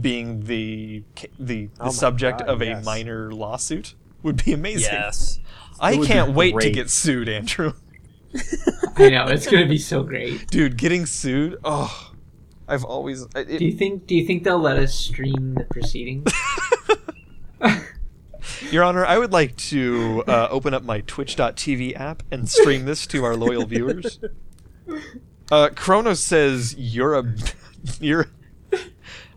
being 0.00 0.44
the 0.44 1.02
the, 1.38 1.68
the 1.68 1.70
Oh 1.80 1.90
subject 1.90 2.40
God, 2.40 2.48
of 2.48 2.62
a 2.62 2.80
minor 2.82 3.32
lawsuit 3.32 3.94
would 4.22 4.42
be 4.44 4.52
amazing. 4.52 4.92
Yes. 4.92 5.40
I 5.78 5.92
It 5.92 5.98
would 5.98 6.08
be 6.08 6.12
can't 6.12 6.32
wait 6.34 6.58
to 6.60 6.70
get 6.70 6.90
sued, 6.90 7.28
Andrew. 7.28 7.74
I 8.96 9.08
know 9.08 9.26
it's 9.26 9.46
gonna 9.46 9.66
be 9.66 9.78
so 9.78 10.02
great. 10.02 10.46
Dude, 10.48 10.76
getting 10.76 11.06
sued. 11.06 11.58
Oh, 11.64 12.12
I've 12.68 12.84
always. 12.84 13.26
It, 13.34 13.58
Do 13.58 13.64
you 13.64 13.72
think? 13.72 14.06
Do 14.06 14.14
you 14.14 14.26
think 14.26 14.44
they'll 14.44 14.58
let 14.58 14.76
us 14.76 14.94
stream 14.94 15.54
the 15.54 15.64
proceedings? 15.64 16.30
Your 18.70 18.84
Honor, 18.84 19.04
I 19.04 19.18
would 19.18 19.32
like 19.32 19.56
to 19.56 20.22
uh, 20.26 20.48
open 20.50 20.74
up 20.74 20.82
my 20.82 21.00
Twitch.tv 21.02 21.98
app 21.98 22.22
and 22.30 22.48
stream 22.48 22.84
this 22.84 23.06
to 23.08 23.24
our 23.24 23.36
loyal 23.36 23.66
viewers. 23.66 24.18
Uh, 25.52 25.68
Kronos 25.74 26.20
says 26.20 26.76
you're 26.78 27.14
a 27.18 27.24
you're 28.00 28.26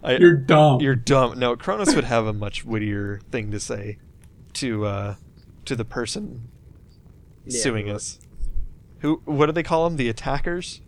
I, 0.04 0.18
You're 0.18 0.36
dumb. 0.36 0.80
you're 0.80 0.96
dumb. 0.96 1.40
No, 1.40 1.56
Kronos 1.56 1.96
would 1.96 2.04
have 2.04 2.28
a 2.28 2.34
much 2.34 2.64
wittier 2.64 3.20
thing 3.32 3.50
to 3.50 3.60
say 3.60 3.98
to 4.54 4.86
uh, 4.86 5.16
to 5.66 5.76
the 5.76 5.86
person 5.86 6.50
Yeah, 7.46 7.60
suing 7.62 7.90
us. 7.90 8.20
Who? 9.04 9.22
What 9.26 9.46
do 9.48 9.52
they 9.52 9.64
call 9.64 9.84
them? 9.88 9.98
The 9.98 10.10
attackers, 10.10 10.82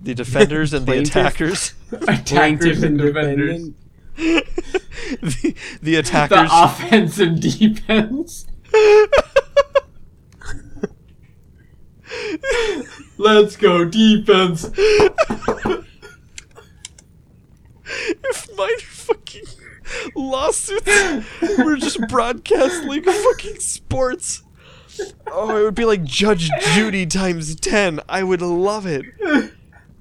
the 0.00 0.14
defenders, 0.14 0.72
and 0.74 0.84
the 0.86 0.98
attackers. 1.02 1.72
Attackers 2.08 2.82
and 2.82 2.98
defenders. 2.98 3.70
the, 4.16 4.44
the 5.22 5.54
The 5.80 5.94
attackers. 5.96 6.50
offense 6.52 7.18
and 7.20 7.40
defense. 7.40 8.46
Let's 13.16 13.56
go 13.56 13.84
defense. 13.84 14.70
if 17.86 18.48
my 18.56 18.76
fucking 18.80 19.44
lawsuits 20.16 20.88
were 21.58 21.76
just 21.76 22.00
broadcast 22.08 22.84
league 22.84 23.04
fucking 23.04 23.60
sports. 23.60 24.42
Oh, 25.30 25.56
it 25.56 25.62
would 25.64 25.74
be 25.74 25.84
like 25.84 26.04
Judge 26.04 26.50
Judy 26.74 27.06
times 27.06 27.54
10. 27.56 28.00
I 28.08 28.22
would 28.22 28.42
love 28.42 28.86
it. 28.86 29.04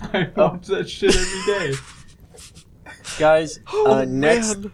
I 0.01 0.29
watch 0.36 0.67
that 0.67 0.89
shit 0.89 1.15
every 1.15 1.71
day. 1.71 1.77
Guys, 3.19 3.60
Oh, 3.71 3.91
uh, 3.99 4.06
next 4.06 4.58
man. 4.60 4.71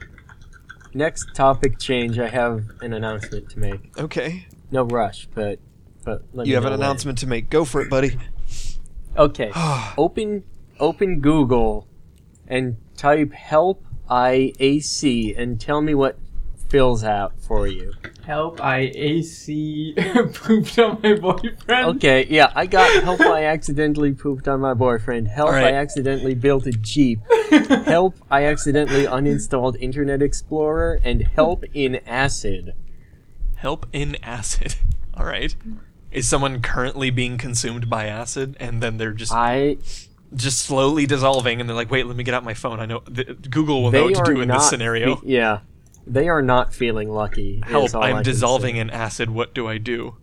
next 0.94 1.34
topic 1.36 1.78
change. 1.80 2.18
I 2.20 2.28
have 2.30 2.66
an 2.82 2.94
announcement 2.94 3.50
to 3.52 3.60
make. 3.60 3.92
Okay. 3.98 4.48
No 4.72 4.84
rush, 4.84 5.28
but 5.34 5.60
but 6.04 6.24
let 6.34 6.48
You 6.48 6.52
me 6.52 6.56
have 6.56 6.64
an 6.66 6.72
know 6.72 6.78
when. 6.78 6.86
announcement 6.86 7.18
to 7.20 7.28
make. 7.28 7.50
Go 7.50 7.66
for 7.66 7.82
it, 7.82 7.90
buddy. 7.90 8.18
Okay. 9.18 9.52
open 9.98 10.44
open 10.80 11.20
Google 11.20 11.88
and 12.48 12.78
type 12.96 13.34
help 13.34 13.84
IAC 14.10 15.38
and 15.38 15.60
tell 15.60 15.82
me 15.82 15.94
what 15.94 16.18
fills 16.70 17.04
out 17.04 17.34
for 17.42 17.68
you. 17.68 17.92
Help! 18.30 18.62
I 18.62 18.92
AC 18.94 19.96
pooped 20.36 20.78
on 20.78 21.00
my 21.02 21.16
boyfriend. 21.16 21.98
Okay, 21.98 22.28
yeah, 22.30 22.52
I 22.54 22.68
got 22.68 23.02
help 23.02 23.22
I 23.22 23.46
accidentally 23.46 24.14
pooped 24.14 24.48
on 24.48 24.60
my 24.60 24.76
boyfriend. 24.76 25.28
Help 25.30 25.48
Alright. 25.48 25.74
I 25.74 25.78
accidentally 25.78 26.36
built 26.36 26.68
a 26.68 26.72
Jeep. 26.72 27.22
help 27.88 28.14
I 28.30 28.46
accidentally 28.46 29.06
uninstalled 29.06 29.78
Internet 29.82 30.22
Explorer 30.22 31.00
and 31.04 31.24
help 31.24 31.64
in 31.74 31.96
acid. 32.06 32.76
Help 33.56 33.88
in 33.92 34.16
acid. 34.22 34.76
All 35.16 35.26
right. 35.26 35.56
Is 36.12 36.30
someone 36.30 36.62
currently 36.62 37.10
being 37.10 37.40
consumed 37.40 37.90
by 37.90 38.06
acid 38.06 38.56
and 38.60 38.80
then 38.80 38.98
they're 38.98 39.12
just 39.12 39.34
I 39.34 39.78
just 40.36 40.60
slowly 40.62 41.08
dissolving 41.08 41.60
and 41.62 41.68
they're 41.68 41.76
like, 41.76 41.90
"Wait, 41.90 42.06
let 42.06 42.16
me 42.16 42.24
get 42.24 42.36
out 42.36 42.44
my 42.44 42.54
phone. 42.54 42.80
I 42.80 42.86
know 42.86 43.00
th- 43.00 43.50
Google 43.50 43.82
will 43.82 43.92
know 43.92 44.04
what 44.06 44.24
to 44.24 44.36
do 44.36 44.42
in 44.42 44.50
not 44.50 44.60
this 44.60 44.70
scenario." 44.70 45.16
fe- 45.16 45.28
yeah. 45.34 45.60
They 46.08 46.28
are 46.28 46.42
not 46.42 46.74
feeling 46.74 47.10
lucky. 47.10 47.62
Help, 47.66 47.94
I 47.96 48.12
I'm 48.12 48.24
dissolving 48.24 48.76
say. 48.76 48.80
in 48.80 48.90
acid. 48.90 49.30
What 49.30 49.54
do 49.54 49.68
I 49.68 49.78
do? 49.78 50.18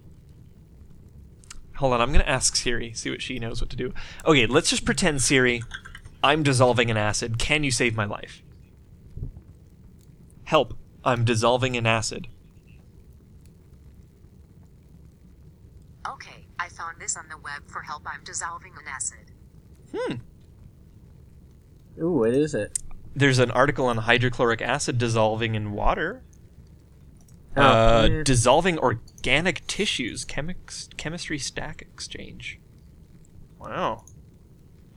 Hold 1.77 1.93
on, 1.93 2.01
I'm 2.01 2.09
going 2.09 2.25
to 2.25 2.29
ask 2.29 2.57
Siri, 2.57 2.93
see 2.95 3.11
what 3.11 3.21
she 3.21 3.39
knows 3.39 3.61
what 3.61 3.69
to 3.71 3.77
do. 3.77 3.93
Okay, 4.25 4.47
let's 4.47 4.71
just 4.71 4.87
pretend, 4.87 5.21
Siri, 5.21 5.63
I'm 6.25 6.43
dissolving 6.43 6.89
in 6.89 6.97
acid. 6.97 7.39
Can 7.39 7.65
you 7.65 7.71
save 7.71 7.95
my 7.95 8.07
life? 8.07 8.43
Help, 10.45 10.75
I'm 11.05 11.25
dissolving 11.25 11.75
in 11.75 11.87
acid. 11.87 12.29
Okay, 16.09 16.47
I 16.59 16.69
found 16.71 16.99
this 16.99 17.17
on 17.17 17.29
the 17.29 17.37
web 17.37 17.69
for 17.69 17.83
help. 17.83 18.05
I'm 18.07 18.25
dissolving 18.25 18.73
an 18.73 18.89
acid. 18.89 19.33
Hmm. 19.95 20.15
Ooh, 22.03 22.13
what 22.13 22.31
is 22.31 22.55
it? 22.55 22.79
There's 23.17 23.39
an 23.39 23.51
article 23.51 23.87
on 23.87 23.97
hydrochloric 23.97 24.61
acid 24.61 24.99
dissolving 24.99 25.55
in 25.55 25.73
water. 25.73 26.23
Oh, 27.57 27.63
uh, 27.63 28.23
dissolving 28.23 28.79
organic 28.79 29.67
tissues, 29.67 30.27
chemics, 30.27 30.95
chemistry 30.99 31.39
stack 31.39 31.81
exchange. 31.81 32.61
Wow. 33.59 34.05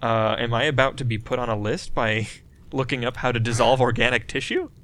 Uh, 0.01 0.36
am 0.38 0.53
I 0.53 0.65
about 0.65 0.97
to 0.97 1.05
be 1.05 1.17
put 1.17 1.39
on 1.39 1.47
a 1.47 1.58
list 1.58 1.93
by 1.93 2.27
looking 2.73 3.05
up 3.05 3.17
how 3.17 3.32
to 3.32 3.39
dissolve 3.39 3.79
organic 3.79 4.27
tissue? 4.27 4.69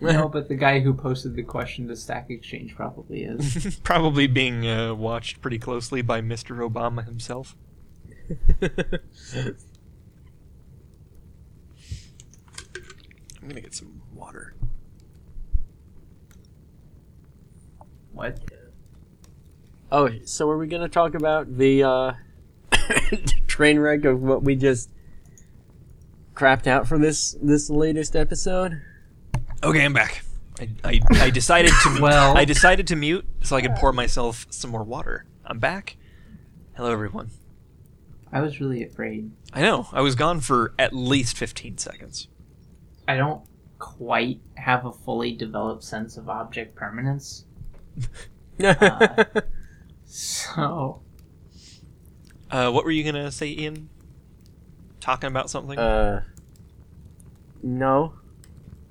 No, 0.00 0.28
but 0.32 0.48
the 0.48 0.56
guy 0.56 0.80
who 0.80 0.92
posted 0.92 1.34
the 1.34 1.42
question 1.42 1.88
to 1.88 1.96
Stack 1.96 2.28
Exchange 2.28 2.74
probably 2.74 3.22
is. 3.22 3.78
Probably 3.84 4.26
being 4.26 4.68
uh, 4.68 4.94
watched 4.94 5.40
pretty 5.40 5.58
closely 5.58 6.02
by 6.02 6.20
Mr. 6.20 6.58
Obama 6.68 7.06
himself. 7.06 7.56
I'm 13.44 13.50
gonna 13.50 13.60
get 13.60 13.74
some 13.74 14.00
water. 14.14 14.54
what? 18.12 18.40
Oh, 19.92 20.08
so 20.24 20.48
are 20.48 20.56
we 20.56 20.66
gonna 20.66 20.88
talk 20.88 21.14
about 21.14 21.58
the 21.58 21.82
uh, 21.82 22.12
train 23.46 23.78
wreck 23.78 24.06
of 24.06 24.22
what 24.22 24.42
we 24.42 24.56
just 24.56 24.88
crapped 26.34 26.66
out 26.66 26.88
for 26.88 26.96
this 26.96 27.36
this 27.42 27.68
latest 27.68 28.16
episode? 28.16 28.80
Okay, 29.62 29.84
I'm 29.84 29.92
back. 29.92 30.22
I, 30.58 30.70
I, 30.82 31.00
I 31.10 31.30
decided 31.30 31.72
to 31.82 31.98
Well- 32.00 32.34
I 32.34 32.46
decided 32.46 32.86
to 32.86 32.96
mute 32.96 33.26
so 33.42 33.56
I 33.56 33.60
could 33.60 33.74
pour 33.74 33.92
myself 33.92 34.46
some 34.48 34.70
more 34.70 34.84
water. 34.84 35.26
I'm 35.44 35.58
back. 35.58 35.98
Hello, 36.76 36.90
everyone. 36.90 37.28
I 38.32 38.40
was 38.40 38.58
really 38.58 38.82
afraid. 38.84 39.30
I 39.52 39.60
know 39.60 39.86
I 39.92 40.00
was 40.00 40.14
gone 40.14 40.40
for 40.40 40.72
at 40.78 40.94
least 40.94 41.36
15 41.36 41.76
seconds. 41.76 42.28
I 43.06 43.16
don't 43.16 43.42
quite 43.78 44.40
have 44.54 44.86
a 44.86 44.92
fully 44.92 45.32
developed 45.32 45.82
sense 45.84 46.16
of 46.16 46.28
object 46.28 46.74
permanence. 46.74 47.44
Uh, 48.62 49.24
So, 50.04 51.00
Uh, 52.50 52.70
what 52.70 52.84
were 52.84 52.90
you 52.92 53.02
gonna 53.02 53.32
say, 53.32 53.48
Ian? 53.48 53.88
Talking 55.00 55.26
about 55.28 55.50
something? 55.50 55.76
uh, 55.78 56.22
no. 57.62 58.14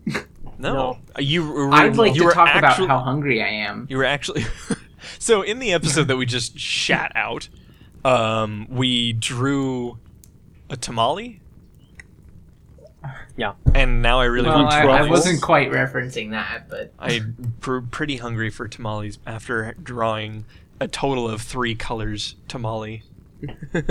no. 0.06 0.19
no. 0.58 0.97
Uh, 1.17 1.21
You 1.21 1.49
were. 1.49 1.73
I'd 1.73 1.95
like 1.95 2.15
you 2.15 2.28
to 2.28 2.34
talk 2.34 2.49
actu- 2.49 2.84
about 2.84 2.89
how 2.89 2.99
hungry 2.99 3.41
I 3.41 3.47
am. 3.47 3.88
You 3.89 3.97
were 3.97 4.04
actually. 4.06 4.45
so 5.19 5.41
in 5.43 5.60
the 5.60 5.71
episode 5.71 6.08
that 6.10 6.17
we 6.17 6.26
just 6.26 6.60
shat 6.60 7.12
out, 7.15 7.47
um, 8.04 8.67
we 8.69 9.13
drew 9.13 9.97
a 10.69 10.76
tamale, 10.76 11.39
Yeah. 13.36 13.54
and 13.74 14.02
now 14.02 14.19
I 14.19 14.26
really 14.26 14.50
Well, 14.50 14.63
want 14.63 14.74
I, 14.74 15.06
I 15.06 15.10
wasn't 15.10 15.41
quite 15.41 15.72
referencing 15.72 16.32
that, 16.32 16.69
but 16.69 16.93
I'm 17.00 17.56
pr- 17.62 17.80
pretty 17.80 18.17
hungry 18.17 18.52
for 18.52 18.67
tamales 18.67 19.17
after 19.26 19.74
drawing 19.82 20.46
a 20.80 20.88
total 20.88 21.28
of 21.28 21.41
three 21.41 21.74
colors 21.74 22.36
tamale 22.48 23.04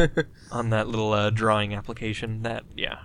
on 0.52 0.70
that 0.70 0.86
little 0.88 1.12
uh, 1.12 1.30
drawing 1.30 1.74
application. 1.74 2.42
That 2.42 2.64
yeah, 2.76 3.00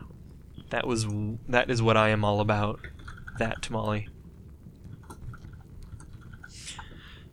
that 0.69 0.86
was 0.86 1.08
that 1.50 1.69
is 1.71 1.82
what 1.82 1.97
I 1.97 2.10
am 2.10 2.23
all 2.23 2.39
about. 2.39 2.82
That 3.39 3.62
tamale. 3.62 4.08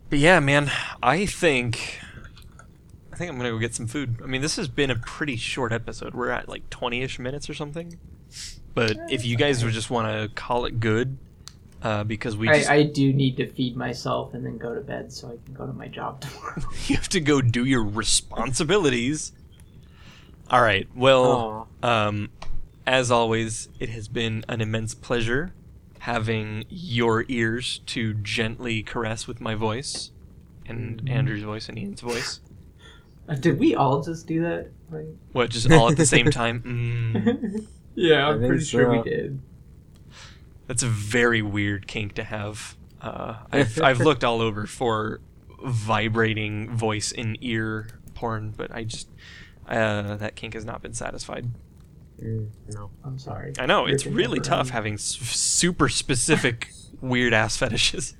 But 0.09 0.19
yeah, 0.19 0.39
man, 0.39 0.71
I 1.01 1.25
think 1.25 1.99
I 3.13 3.15
think 3.17 3.31
I'm 3.31 3.37
gonna 3.37 3.51
go 3.51 3.59
get 3.59 3.73
some 3.75 3.87
food. 3.87 4.19
I 4.23 4.27
mean, 4.27 4.41
this 4.41 4.55
has 4.55 4.67
been 4.67 4.91
a 4.91 4.95
pretty 4.95 5.35
short 5.35 5.71
episode. 5.71 6.13
We're 6.13 6.29
at 6.29 6.49
like 6.49 6.69
20ish 6.69 7.19
minutes 7.19 7.49
or 7.49 7.53
something. 7.53 7.97
But 8.75 8.97
if 9.09 9.25
you 9.25 9.35
guys 9.37 9.63
would 9.63 9.73
just 9.73 9.89
want 9.89 10.07
to 10.09 10.29
call 10.35 10.65
it 10.65 10.79
good, 10.79 11.17
uh, 11.81 12.03
because 12.03 12.35
we 12.35 12.47
just 12.47 12.69
I, 12.69 12.75
I 12.75 12.83
do 12.83 13.11
need 13.13 13.37
to 13.37 13.47
feed 13.47 13.75
myself 13.77 14.33
and 14.33 14.45
then 14.45 14.57
go 14.57 14.75
to 14.75 14.81
bed 14.81 15.11
so 15.11 15.27
I 15.29 15.37
can 15.45 15.53
go 15.53 15.65
to 15.65 15.73
my 15.73 15.87
job 15.87 16.21
tomorrow. 16.21 16.61
you 16.87 16.95
have 16.95 17.09
to 17.09 17.19
go 17.21 17.41
do 17.41 17.65
your 17.65 17.83
responsibilities. 17.83 19.31
All 20.49 20.61
right. 20.61 20.87
Well, 20.95 21.67
um, 21.81 22.29
as 22.85 23.09
always, 23.09 23.69
it 23.79 23.89
has 23.89 24.07
been 24.07 24.45
an 24.47 24.61
immense 24.61 24.93
pleasure 24.93 25.53
having 25.99 26.65
your 26.69 27.25
ears 27.29 27.79
to 27.87 28.13
gently 28.13 28.83
caress 28.83 29.25
with 29.27 29.41
my 29.41 29.55
voice 29.55 30.11
and 30.67 30.97
Mm-hmm. 30.97 31.07
Andrew's 31.07 31.43
voice 31.43 31.69
and 31.69 31.77
Ian's 31.79 32.01
voice. 32.01 32.39
Uh, 33.27 33.33
Did 33.33 33.57
we 33.57 33.73
all 33.73 34.03
just 34.03 34.27
do 34.27 34.43
that? 34.43 34.69
Like, 34.91 35.07
What? 35.31 35.49
Just 35.49 35.71
all 35.71 35.89
at 35.89 35.97
the 35.97 36.05
same 36.05 36.29
time? 36.29 36.61
Mm, 36.61 37.65
yeah, 37.95 38.27
I 38.27 38.31
I'm 38.31 38.39
think 38.39 38.49
pretty 38.49 38.65
sure 38.65 38.85
so. 38.85 38.91
we 39.01 39.09
did. 39.09 39.41
that's 40.67 40.83
a 40.83 40.87
very 40.87 41.41
weird 41.41 41.87
kink 41.87 42.13
to 42.15 42.23
have. 42.23 42.75
Uh, 43.01 43.37
I've 43.51 43.81
I've 43.81 43.99
looked 43.99 44.23
all 44.23 44.41
over 44.41 44.65
for 44.67 45.19
vibrating 45.63 46.69
voice 46.75 47.11
in 47.11 47.37
ear 47.41 47.87
porn, 48.13 48.53
but 48.55 48.71
I 48.73 48.83
just 48.83 49.09
uh, 49.67 50.15
that 50.17 50.35
kink 50.35 50.53
has 50.53 50.65
not 50.65 50.81
been 50.81 50.93
satisfied. 50.93 51.47
Mm, 52.21 52.47
no. 52.73 52.91
I'm 53.03 53.17
sorry. 53.19 53.53
I 53.59 53.65
know 53.65 53.85
it's 53.85 54.05
really 54.05 54.39
pepperoni. 54.39 54.43
tough 54.43 54.69
having 54.69 54.93
s- 54.93 55.03
super 55.15 55.89
specific 55.89 56.69
weird 57.01 57.33
ass 57.33 57.57
fetishes. 57.57 58.15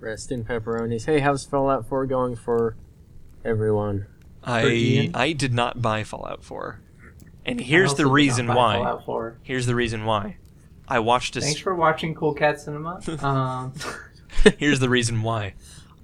Rest 0.00 0.30
in 0.30 0.44
pepperonis. 0.44 1.06
Hey, 1.06 1.20
how's 1.20 1.44
Fallout 1.46 1.88
4 1.88 2.04
going 2.04 2.36
for 2.36 2.76
everyone? 3.42 4.04
I 4.42 4.66
Ian? 4.66 5.10
I 5.14 5.32
did 5.32 5.54
not 5.54 5.80
buy 5.80 6.04
Fallout 6.04 6.44
4, 6.44 6.78
and 7.44 7.60
here's 7.60 7.94
the 7.94 8.06
reason 8.06 8.46
why. 8.48 8.76
Fallout 8.76 9.04
4. 9.04 9.38
Here's 9.42 9.66
the 9.66 9.74
reason 9.74 10.04
why. 10.04 10.36
I 10.88 10.98
watched 10.98 11.36
a. 11.36 11.40
Thanks 11.40 11.60
for 11.60 11.74
watching 11.74 12.14
Cool 12.14 12.34
Cat 12.34 12.60
Cinema. 12.60 13.00
Um, 13.24 13.72
here's 14.58 14.80
the 14.80 14.88
reason 14.88 15.22
why. 15.22 15.54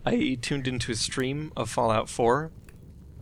I 0.07 0.39
tuned 0.41 0.67
into 0.67 0.93
a 0.93 0.95
stream 0.95 1.53
of 1.57 1.69
Fallout 1.69 2.09
4, 2.09 2.51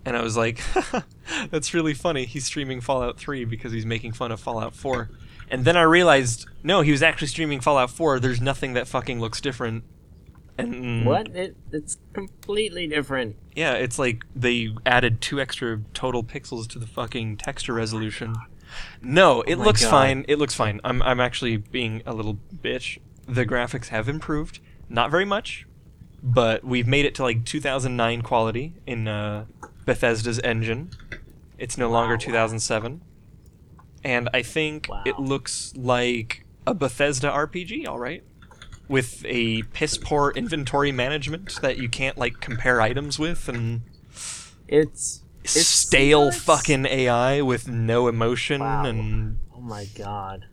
and 0.04 0.16
I 0.16 0.22
was 0.22 0.36
like, 0.36 0.60
"That's 1.50 1.74
really 1.74 1.94
funny. 1.94 2.24
He's 2.24 2.44
streaming 2.44 2.80
Fallout 2.80 3.18
3 3.18 3.44
because 3.44 3.72
he's 3.72 3.86
making 3.86 4.12
fun 4.12 4.30
of 4.30 4.40
Fallout 4.40 4.74
4." 4.74 5.10
And 5.50 5.64
then 5.64 5.76
I 5.76 5.82
realized, 5.82 6.46
no, 6.62 6.82
he 6.82 6.90
was 6.90 7.02
actually 7.02 7.28
streaming 7.28 7.60
Fallout 7.60 7.90
4. 7.90 8.20
There's 8.20 8.40
nothing 8.40 8.74
that 8.74 8.86
fucking 8.86 9.18
looks 9.18 9.40
different. 9.40 9.82
And 10.58 11.06
What? 11.06 11.28
It, 11.28 11.56
it's 11.70 11.98
completely 12.12 12.88
different. 12.88 13.36
Yeah, 13.54 13.74
it's 13.74 13.98
like 13.98 14.24
they 14.34 14.70
added 14.84 15.20
two 15.20 15.40
extra 15.40 15.80
total 15.94 16.24
pixels 16.24 16.66
to 16.68 16.78
the 16.80 16.86
fucking 16.86 17.36
texture 17.36 17.72
resolution. 17.72 18.34
No, 19.00 19.42
it 19.42 19.56
my 19.56 19.64
looks 19.64 19.82
God. 19.82 19.90
fine. 19.90 20.24
It 20.28 20.38
looks 20.38 20.54
fine. 20.54 20.80
I'm 20.84 21.00
I'm 21.02 21.20
actually 21.20 21.56
being 21.56 22.02
a 22.04 22.12
little 22.12 22.38
bitch. 22.54 22.98
The 23.26 23.46
graphics 23.46 23.88
have 23.88 24.08
improved, 24.08 24.58
not 24.88 25.10
very 25.10 25.24
much, 25.24 25.66
but 26.22 26.64
we've 26.64 26.86
made 26.86 27.04
it 27.04 27.14
to 27.16 27.22
like 27.22 27.44
2009 27.44 28.22
quality 28.22 28.74
in 28.86 29.06
uh, 29.06 29.46
Bethesda's 29.84 30.38
engine. 30.40 30.90
It's 31.56 31.78
no 31.78 31.88
longer 31.88 32.16
2007, 32.16 33.00
and 34.04 34.28
I 34.34 34.42
think 34.42 34.88
it 35.06 35.18
looks 35.18 35.72
like 35.76 36.44
a 36.66 36.74
Bethesda 36.74 37.30
RPG. 37.30 37.86
All 37.86 37.98
right 37.98 38.22
with 38.88 39.24
a 39.26 39.62
piss 39.74 39.98
poor 39.98 40.30
inventory 40.34 40.92
management 40.92 41.60
that 41.62 41.78
you 41.78 41.88
can't 41.88 42.16
like 42.18 42.40
compare 42.40 42.80
items 42.80 43.18
with 43.18 43.48
and 43.48 43.82
It's. 44.66 45.22
It's 45.44 45.66
stale 45.66 46.26
nuts. 46.26 46.42
fucking 46.42 46.84
AI 46.84 47.40
with 47.42 47.68
no 47.68 48.06
emotion 48.08 48.60
Wow. 48.60 48.84
and 48.84 49.38
Oh 49.54 49.60
my 49.60 49.86
god. 49.96 50.44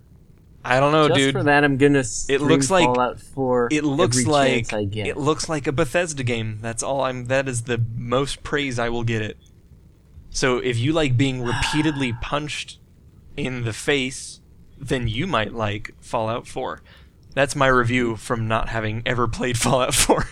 I 0.64 0.80
don't 0.80 0.92
know, 0.94 1.08
Just 1.10 1.20
dude. 1.20 1.34
for 1.34 1.44
that, 1.44 1.64
I'm 1.64 1.78
gonna. 1.78 2.04
Stream 2.04 2.42
looks 2.42 2.72
like- 2.72 2.86
Fallout 2.86 3.20
4 3.20 3.70
it 3.72 3.84
looks 3.84 4.26
like 4.26 4.70
chance 4.70 4.74
I 4.74 4.86
get. 4.86 5.06
it 5.08 5.18
looks 5.18 5.48
like 5.50 5.68
a 5.68 5.72
Bethesda 5.72 6.24
game. 6.24 6.60
That's 6.62 6.82
all 6.82 7.02
I'm 7.02 7.26
that 7.26 7.48
is 7.50 7.64
the 7.64 7.84
most 7.98 8.42
praise 8.44 8.80
I 8.80 8.90
will 8.90 9.04
get 9.04 9.22
it. 9.22 9.38
So 10.30 10.58
if 10.58 10.78
you 10.78 10.92
like 10.94 11.18
being 11.18 11.42
repeatedly 11.44 12.14
punched 12.22 12.80
in 13.38 13.64
the 13.64 13.74
face, 13.74 14.40
then 14.78 15.08
you 15.08 15.28
might 15.28 15.54
like 15.54 15.94
Fallout 16.00 16.48
4. 16.48 16.82
That's 17.36 17.56
my 17.56 17.68
review 17.68 18.16
from 18.16 18.48
not 18.48 18.70
having 18.70 19.04
ever 19.06 19.28
played 19.28 19.58
Fallout 19.60 19.94
4. 19.94 20.26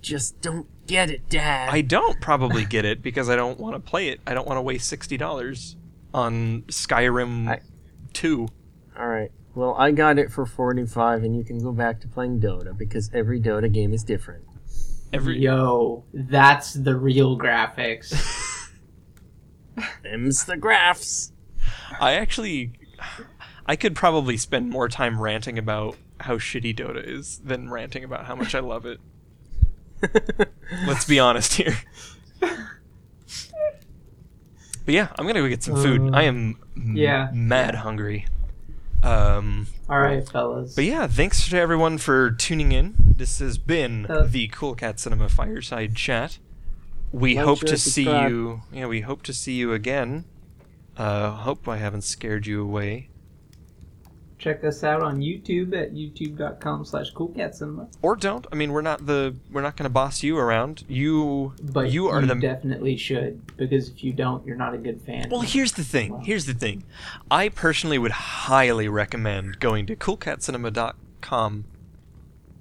Just 0.00 0.40
don't 0.40 0.68
get 0.86 1.10
it, 1.10 1.28
Dad. 1.28 1.68
I 1.68 1.80
don't 1.82 2.20
probably 2.20 2.64
get 2.64 2.84
it 2.84 3.02
because 3.02 3.28
I 3.28 3.36
don't 3.36 3.58
want 3.58 3.74
to 3.74 3.80
play 3.80 4.08
it. 4.08 4.20
I 4.26 4.32
don't 4.34 4.46
want 4.46 4.56
to 4.56 4.62
waste 4.62 4.88
sixty 4.88 5.16
dollars 5.16 5.74
on 6.14 6.62
Skyrim 6.68 7.48
I- 7.48 7.60
two. 8.12 8.46
All 8.96 9.08
right. 9.08 9.32
Well, 9.56 9.74
I 9.74 9.90
got 9.90 10.18
it 10.18 10.30
for 10.30 10.44
45, 10.46 11.24
and 11.24 11.34
you 11.36 11.42
can 11.42 11.58
go 11.62 11.72
back 11.72 12.00
to 12.02 12.08
playing 12.08 12.40
Dota 12.40 12.76
because 12.76 13.10
every 13.14 13.40
Dota 13.40 13.72
game 13.72 13.92
is 13.94 14.04
different. 14.04 14.44
Every 15.14 15.38
Yo, 15.38 16.04
that's 16.12 16.74
the 16.74 16.94
real 16.94 17.38
graphics. 17.38 18.14
Them's 20.02 20.44
the 20.44 20.56
graphs. 20.58 21.32
I 21.98 22.12
actually, 22.12 22.72
I 23.66 23.74
could 23.76 23.94
probably 23.96 24.36
spend 24.36 24.70
more 24.70 24.88
time 24.88 25.20
ranting 25.20 25.58
about 25.58 25.96
how 26.20 26.36
shitty 26.38 26.76
Dota 26.76 27.04
is 27.06 27.38
than 27.44 27.68
ranting 27.70 28.04
about 28.04 28.26
how 28.26 28.34
much 28.36 28.54
I 28.54 28.60
love 28.60 28.86
it. 28.86 29.00
Let's 30.86 31.04
be 31.04 31.18
honest 31.18 31.54
here. 31.54 31.76
But 32.40 32.54
yeah, 34.94 35.08
I'm 35.18 35.26
gonna 35.26 35.40
go 35.40 35.48
get 35.48 35.64
some 35.64 35.74
food. 35.76 36.14
Uh, 36.14 36.16
I 36.16 36.22
am 36.22 36.56
m- 36.76 36.96
yeah. 36.96 37.28
mad 37.32 37.74
hungry. 37.76 38.26
Um, 39.02 39.66
All 39.88 39.98
right, 39.98 40.26
fellas. 40.28 40.74
But 40.76 40.84
yeah, 40.84 41.06
thanks 41.08 41.48
to 41.48 41.58
everyone 41.58 41.98
for 41.98 42.30
tuning 42.30 42.70
in. 42.72 42.94
This 43.16 43.40
has 43.40 43.58
been 43.58 44.06
Uh, 44.08 44.24
the 44.28 44.46
Cool 44.48 44.74
Cat 44.76 45.00
Cinema 45.00 45.28
Fireside 45.28 45.96
Chat. 45.96 46.38
We 47.12 47.34
hope 47.36 47.60
share, 47.60 47.68
to 47.70 47.78
see 47.78 48.04
subscribe. 48.04 48.30
you. 48.30 48.62
Yeah, 48.72 48.86
we 48.86 49.00
hope 49.00 49.22
to 49.24 49.32
see 49.32 49.54
you 49.54 49.72
again 49.72 50.24
Uh, 50.96 51.30
hope 51.32 51.66
I 51.68 51.76
haven't 51.78 52.02
scared 52.02 52.46
you 52.46 52.62
away. 52.62 53.08
Check 54.38 54.64
us 54.64 54.84
out 54.84 55.02
on 55.02 55.18
YouTube 55.18 55.74
at 55.74 55.94
youtube.com 55.94 56.84
slash 56.84 57.12
coolcatcinema. 57.12 57.88
Or 58.02 58.16
don't. 58.16 58.46
I 58.52 58.54
mean, 58.54 58.72
we're 58.72 58.82
not 58.82 59.06
the 59.06 59.34
we're 59.50 59.62
not 59.62 59.76
going 59.76 59.84
to 59.84 59.90
boss 59.90 60.22
you 60.22 60.36
around. 60.36 60.84
You 60.88 61.54
But 61.62 61.90
you 61.90 62.08
are 62.08 62.20
the 62.20 62.34
definitely 62.34 62.96
should, 62.96 63.56
because 63.56 63.88
if 63.88 64.04
you 64.04 64.12
don't, 64.12 64.46
you're 64.46 64.56
not 64.56 64.74
a 64.74 64.78
good 64.78 65.00
fan. 65.00 65.28
Well, 65.30 65.40
here's 65.40 65.72
the 65.72 65.84
thing. 65.84 66.20
Here's 66.20 66.44
the 66.44 66.54
thing. 66.54 66.84
I 67.30 67.48
personally 67.48 67.98
would 67.98 68.12
highly 68.12 68.88
recommend 68.88 69.58
going 69.58 69.86
to 69.86 69.96
coolcatcinema.com 69.96 71.64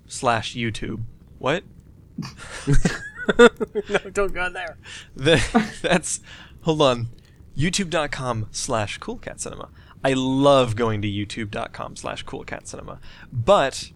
slash 0.08 0.56
YouTube. 0.56 1.02
What? 1.40 1.64
no, 3.38 3.50
don't 4.14 4.34
go 4.34 4.50
there. 4.50 4.78
The, 5.16 5.44
that's 5.82 6.22
hold 6.62 6.82
on. 6.82 7.08
YouTube.com 7.58 8.48
slash 8.52 9.00
coolcatcinema. 9.00 9.70
I 10.06 10.14
love 10.14 10.76
going 10.76 11.02
to 11.02 11.08
youtube.com 11.08 11.96
slash 11.96 12.24
coolcatcinema. 12.26 13.00
But 13.34 13.90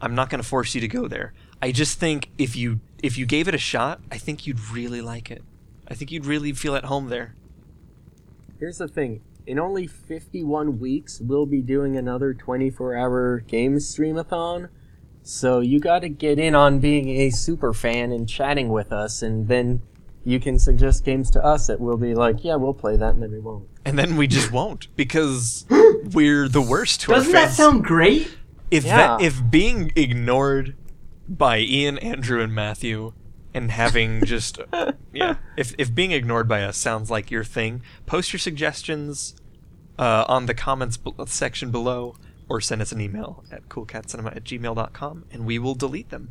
I'm 0.00 0.16
not 0.16 0.30
going 0.30 0.42
to 0.42 0.48
force 0.48 0.74
you 0.74 0.80
to 0.80 0.88
go 0.88 1.06
there. 1.06 1.32
I 1.62 1.70
just 1.70 2.00
think 2.00 2.30
if 2.38 2.56
you 2.56 2.80
if 3.04 3.16
you 3.16 3.24
gave 3.24 3.46
it 3.46 3.54
a 3.54 3.58
shot, 3.58 4.00
I 4.10 4.18
think 4.18 4.48
you'd 4.48 4.58
really 4.70 5.00
like 5.00 5.30
it. 5.30 5.44
I 5.86 5.94
think 5.94 6.10
you'd 6.10 6.26
really 6.26 6.52
feel 6.54 6.74
at 6.74 6.86
home 6.86 7.08
there. 7.08 7.36
Here's 8.58 8.78
the 8.78 8.88
thing. 8.88 9.20
In 9.46 9.60
only 9.60 9.86
51 9.86 10.80
weeks, 10.80 11.20
we'll 11.20 11.46
be 11.46 11.62
doing 11.62 11.96
another 11.96 12.34
24-hour 12.34 13.44
game 13.46 13.76
streamathon. 13.76 14.70
So 15.22 15.60
you 15.60 15.78
got 15.78 16.00
to 16.00 16.08
get 16.08 16.40
in 16.40 16.56
on 16.56 16.80
being 16.80 17.10
a 17.10 17.30
super 17.30 17.72
fan 17.72 18.10
and 18.10 18.28
chatting 18.28 18.70
with 18.70 18.92
us, 18.92 19.22
and 19.22 19.46
then 19.46 19.82
you 20.28 20.38
can 20.38 20.58
suggest 20.58 21.04
games 21.04 21.30
to 21.30 21.42
us 21.44 21.66
that 21.68 21.80
we'll 21.80 21.96
be 21.96 22.14
like, 22.14 22.44
yeah, 22.44 22.54
we'll 22.56 22.74
play 22.74 22.96
that, 22.96 23.14
and 23.14 23.22
then 23.22 23.32
we 23.32 23.38
won't. 23.40 23.66
and 23.84 23.98
then 23.98 24.16
we 24.16 24.26
just 24.26 24.52
won't 24.52 24.94
because 24.96 25.64
we're 26.12 26.48
the 26.48 26.60
worst 26.62 27.00
to 27.02 27.12
Doesn't 27.12 27.34
our 27.34 27.46
that 27.46 27.52
sound 27.54 27.84
great? 27.84 28.30
if 28.70 28.84
Yeah. 28.84 28.96
that, 29.16 29.22
if 29.22 29.42
being 29.50 29.90
ignored 29.96 30.76
by 31.28 31.58
Ian, 31.60 31.96
Andrew, 31.98 32.42
and 32.42 32.54
Matthew, 32.54 33.12
and 33.54 33.70
having 33.70 34.24
just 34.34 34.58
yeah, 35.12 35.36
if 35.56 35.74
if 35.78 35.94
being 35.94 36.12
ignored 36.12 36.46
by 36.48 36.62
us 36.62 36.76
sounds 36.76 37.10
like 37.10 37.30
your 37.30 37.44
thing, 37.44 37.82
post 38.06 38.32
your 38.32 38.40
suggestions 38.40 39.34
uh, 39.98 40.24
on 40.28 40.46
the 40.46 40.54
comments 40.54 40.96
b- 40.98 41.12
section 41.26 41.70
below, 41.70 42.14
or 42.48 42.60
send 42.60 42.82
us 42.82 42.92
an 42.92 43.00
email 43.00 43.42
at 43.50 43.68
coolcatcinema 43.70 44.36
at 44.36 44.44
gmail.com, 44.44 45.24
and 45.32 45.46
we 45.46 45.58
will 45.58 45.74
delete 45.74 46.10
them. 46.10 46.28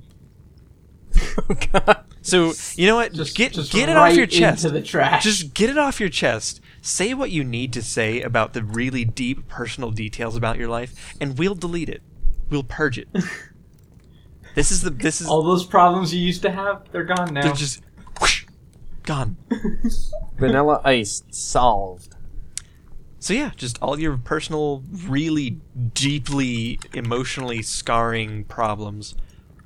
Oh, 1.18 1.56
God. 1.72 2.06
So 2.22 2.54
you 2.76 2.88
know 2.88 2.96
what? 2.96 3.14
Just 3.14 3.36
get 3.36 3.54
just 3.54 3.72
get 3.72 3.90
it 3.90 3.94
right 3.94 4.12
off 4.12 4.18
your 4.18 4.28
chest. 4.28 4.66
into 4.66 4.78
the 4.78 4.86
trash. 4.86 5.24
Just 5.24 5.54
get 5.54 5.70
it 5.70 5.78
off 5.78 6.00
your 6.00 6.10
chest. 6.10 6.62
Say 6.82 7.14
what 7.14 7.32
you 7.32 7.44
need 7.44 7.74
to 7.74 7.82
say 7.82 8.22
about 8.22 8.54
the 8.54 8.64
really 8.64 9.06
deep 9.06 9.48
personal 9.48 9.92
details 9.92 10.36
about 10.36 10.58
your 10.58 10.68
life, 10.68 11.16
and 11.20 11.38
we'll 11.38 11.56
delete 11.56 11.90
it. 11.90 12.02
We'll 12.50 12.64
purge 12.64 12.98
it. 12.98 13.08
this 14.56 14.72
is 14.72 14.82
the 14.82 14.90
this 14.90 15.22
is 15.22 15.28
all 15.28 15.44
those 15.44 15.66
problems 15.66 16.14
you 16.14 16.22
used 16.22 16.42
to 16.44 16.52
have, 16.52 16.84
they're 16.92 17.04
gone 17.04 17.34
now. 17.34 17.44
they're 17.44 17.54
just 17.54 17.82
whoosh, 18.20 18.46
gone. 19.04 19.38
Vanilla 20.38 20.82
Ice 20.84 21.24
solved. 21.30 22.16
So 23.20 23.34
yeah, 23.34 23.52
just 23.56 23.82
all 23.82 24.00
your 24.00 24.18
personal, 24.18 24.84
really 25.08 25.60
deeply 25.94 26.80
emotionally 26.94 27.62
scarring 27.62 28.44
problems. 28.46 29.16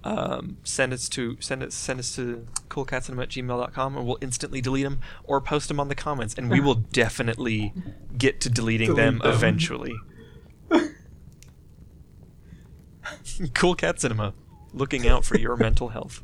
Um, 0.04 0.58
send 0.64 0.94
us 0.94 1.08
to 1.10 1.38
send 1.40 1.62
us 1.62 1.76
send 1.76 2.00
us 2.00 2.16
to 2.16 2.48
coolcatcinema 2.70 3.22
at 3.24 3.30
gmail.com 3.30 3.98
and 3.98 4.08
we'll 4.08 4.18
instantly 4.20 4.60
delete 4.60 4.84
them 4.84 5.00
or 5.24 5.40
post 5.42 5.68
them 5.68 5.80
on 5.80 5.90
the 5.90 5.96
comments 5.96 6.34
and 6.34 6.50
we 6.50 6.60
will 6.60 6.74
definitely 6.92 7.72
get 8.18 8.42
to 8.42 8.50
deleting 8.50 8.88
Delete 8.88 9.06
them, 9.06 9.20
them. 9.20 9.32
eventually. 9.32 9.94
cool 13.54 13.76
Cat 13.76 14.00
Cinema, 14.00 14.34
looking 14.74 15.08
out 15.08 15.26
for 15.26 15.38
your 15.38 15.56
mental 15.56 15.90
health. 15.90 16.24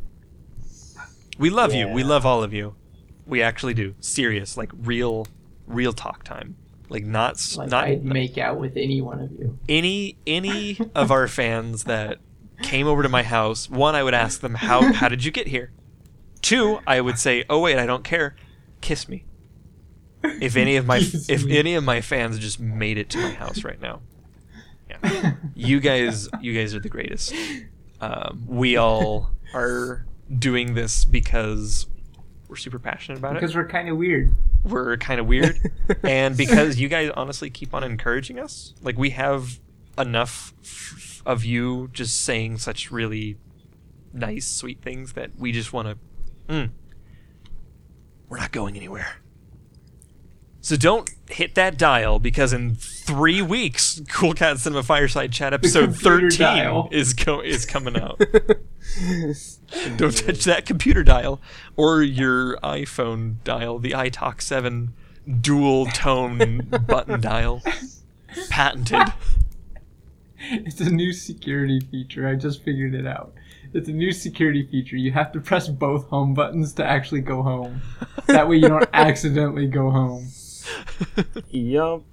We 1.38 1.50
love 1.50 1.74
you. 1.74 1.88
We 1.90 2.04
love 2.04 2.26
all 2.26 2.44
of 2.44 2.54
you. 2.54 2.76
We 3.26 3.42
actually 3.42 3.74
do. 3.74 3.96
Serious, 4.00 4.58
like 4.58 4.72
real, 4.76 5.28
real 5.68 5.94
talk 5.94 6.24
time. 6.24 6.56
Like 6.90 7.04
not 7.04 7.44
like 7.58 7.70
not 7.70 7.84
I'd 7.84 8.06
make 8.06 8.38
out 8.38 8.60
with 8.60 8.78
any 8.78 9.02
one 9.02 9.20
of 9.20 9.32
you. 9.34 9.60
any 9.68 10.18
any 10.26 10.80
of 10.96 11.12
our 11.12 11.28
fans 11.28 11.84
that 11.84 12.20
came 12.62 12.88
over 12.88 13.04
to 13.04 13.10
my 13.10 13.24
house, 13.24 13.70
one 13.70 13.96
I 13.96 14.04
would 14.04 14.14
ask 14.14 14.42
them 14.42 14.56
how 14.56 14.94
how 14.94 15.08
did 15.10 15.24
you 15.24 15.32
get 15.32 15.48
here? 15.48 15.72
Two, 16.42 16.80
I 16.88 17.02
would 17.02 17.20
say, 17.20 17.44
"Oh 17.50 17.60
wait, 17.60 17.78
I 17.78 17.86
don't 17.86 18.04
care. 18.04 18.36
Kiss 18.82 19.08
me." 19.10 19.26
If 20.24 20.56
any 20.56 20.76
of 20.76 20.86
my 20.86 21.00
Kiss 21.00 21.30
if 21.30 21.46
me. 21.46 21.58
any 21.58 21.76
of 21.76 21.84
my 21.84 22.02
fans 22.02 22.40
just 22.40 22.60
made 22.60 22.98
it 22.98 23.10
to 23.12 23.18
my 23.20 23.32
house 23.32 23.64
right 23.64 23.80
now. 23.82 24.02
Yeah. 24.90 25.34
You 25.56 25.80
guys 25.80 26.30
you 26.42 26.54
guys 26.54 26.74
are 26.76 26.80
the 26.80 26.90
greatest. 26.90 27.34
Um, 28.02 28.44
we 28.48 28.78
all 28.78 29.32
are 29.54 30.06
doing 30.38 30.74
this 30.74 31.04
because 31.06 31.88
we're 32.48 32.56
super 32.56 32.80
passionate 32.80 33.18
about 33.18 33.32
it 33.36 33.42
because 33.42 33.56
we're 33.56 33.68
kind 33.68 33.90
of 33.90 33.98
weird. 33.98 34.34
we're 34.64 34.96
kind 34.98 35.20
of 35.20 35.26
weird 35.28 35.58
and 36.04 36.38
because 36.38 36.80
you 36.80 36.88
guys 36.90 37.10
honestly 37.16 37.50
keep 37.50 37.74
on 37.74 37.84
encouraging 37.84 38.40
us 38.40 38.74
like 38.82 38.98
we 38.98 39.10
have 39.12 39.60
enough 39.98 40.54
f- 40.64 41.17
of 41.28 41.46
you 41.46 41.90
just 41.94 42.22
saying 42.22 42.58
such 42.58 42.90
really 42.92 43.38
nice 44.14 44.48
sweet 44.48 44.82
things 44.82 45.14
that 45.14 45.30
we 45.38 45.52
just 45.52 45.72
want 45.74 45.88
to 45.88 45.98
mm, 46.54 46.70
we're 48.30 48.40
not 48.40 48.52
going 48.52 48.76
anywhere 48.76 49.18
so 50.62 50.76
don't 50.76 51.10
hit 51.30 51.54
that 51.56 51.78
dial 51.78 52.18
because 52.20 52.54
in 52.54 52.74
three 52.74 53.42
weeks 53.42 54.02
cool 54.10 54.34
cat 54.34 54.58
cinema 54.58 54.82
fireside 54.82 55.32
chat 55.32 55.54
episode 55.60 55.96
13 55.96 56.30
dial. 56.40 56.90
is 56.92 57.14
co- 57.14 57.42
is 57.42 57.66
coming 57.66 57.96
out 58.00 58.18
don't 59.98 60.18
touch 60.18 60.46
that 60.46 60.66
computer 60.66 61.04
dial 61.04 61.42
or 61.76 62.02
your 62.02 62.58
iPhone 62.58 63.36
dial, 63.44 63.80
the 63.80 63.92
iTalk 63.92 64.42
7 64.42 64.94
dual 65.42 65.86
tone 65.88 66.60
button 66.88 67.20
dial. 67.20 67.62
Patented. 68.50 69.14
It's 70.52 70.80
a 70.80 70.90
new 70.90 71.12
security 71.12 71.80
feature. 71.80 72.28
I 72.28 72.36
just 72.36 72.64
figured 72.64 72.94
it 72.94 73.06
out. 73.06 73.34
It's 73.74 73.90
a 73.90 73.94
new 73.94 74.12
security 74.14 74.66
feature. 74.66 74.96
You 74.96 75.12
have 75.12 75.32
to 75.34 75.42
press 75.42 75.68
both 75.68 76.08
home 76.08 76.34
buttons 76.34 76.74
to 76.74 76.86
actually 76.86 77.22
go 77.22 77.44
home. 77.44 77.82
That 78.28 78.48
way 78.48 78.58
you 78.58 78.70
don't 78.70 78.90
accidentally 78.94 79.68
go 79.68 79.92
home. 79.92 80.30
yup. 81.50 82.04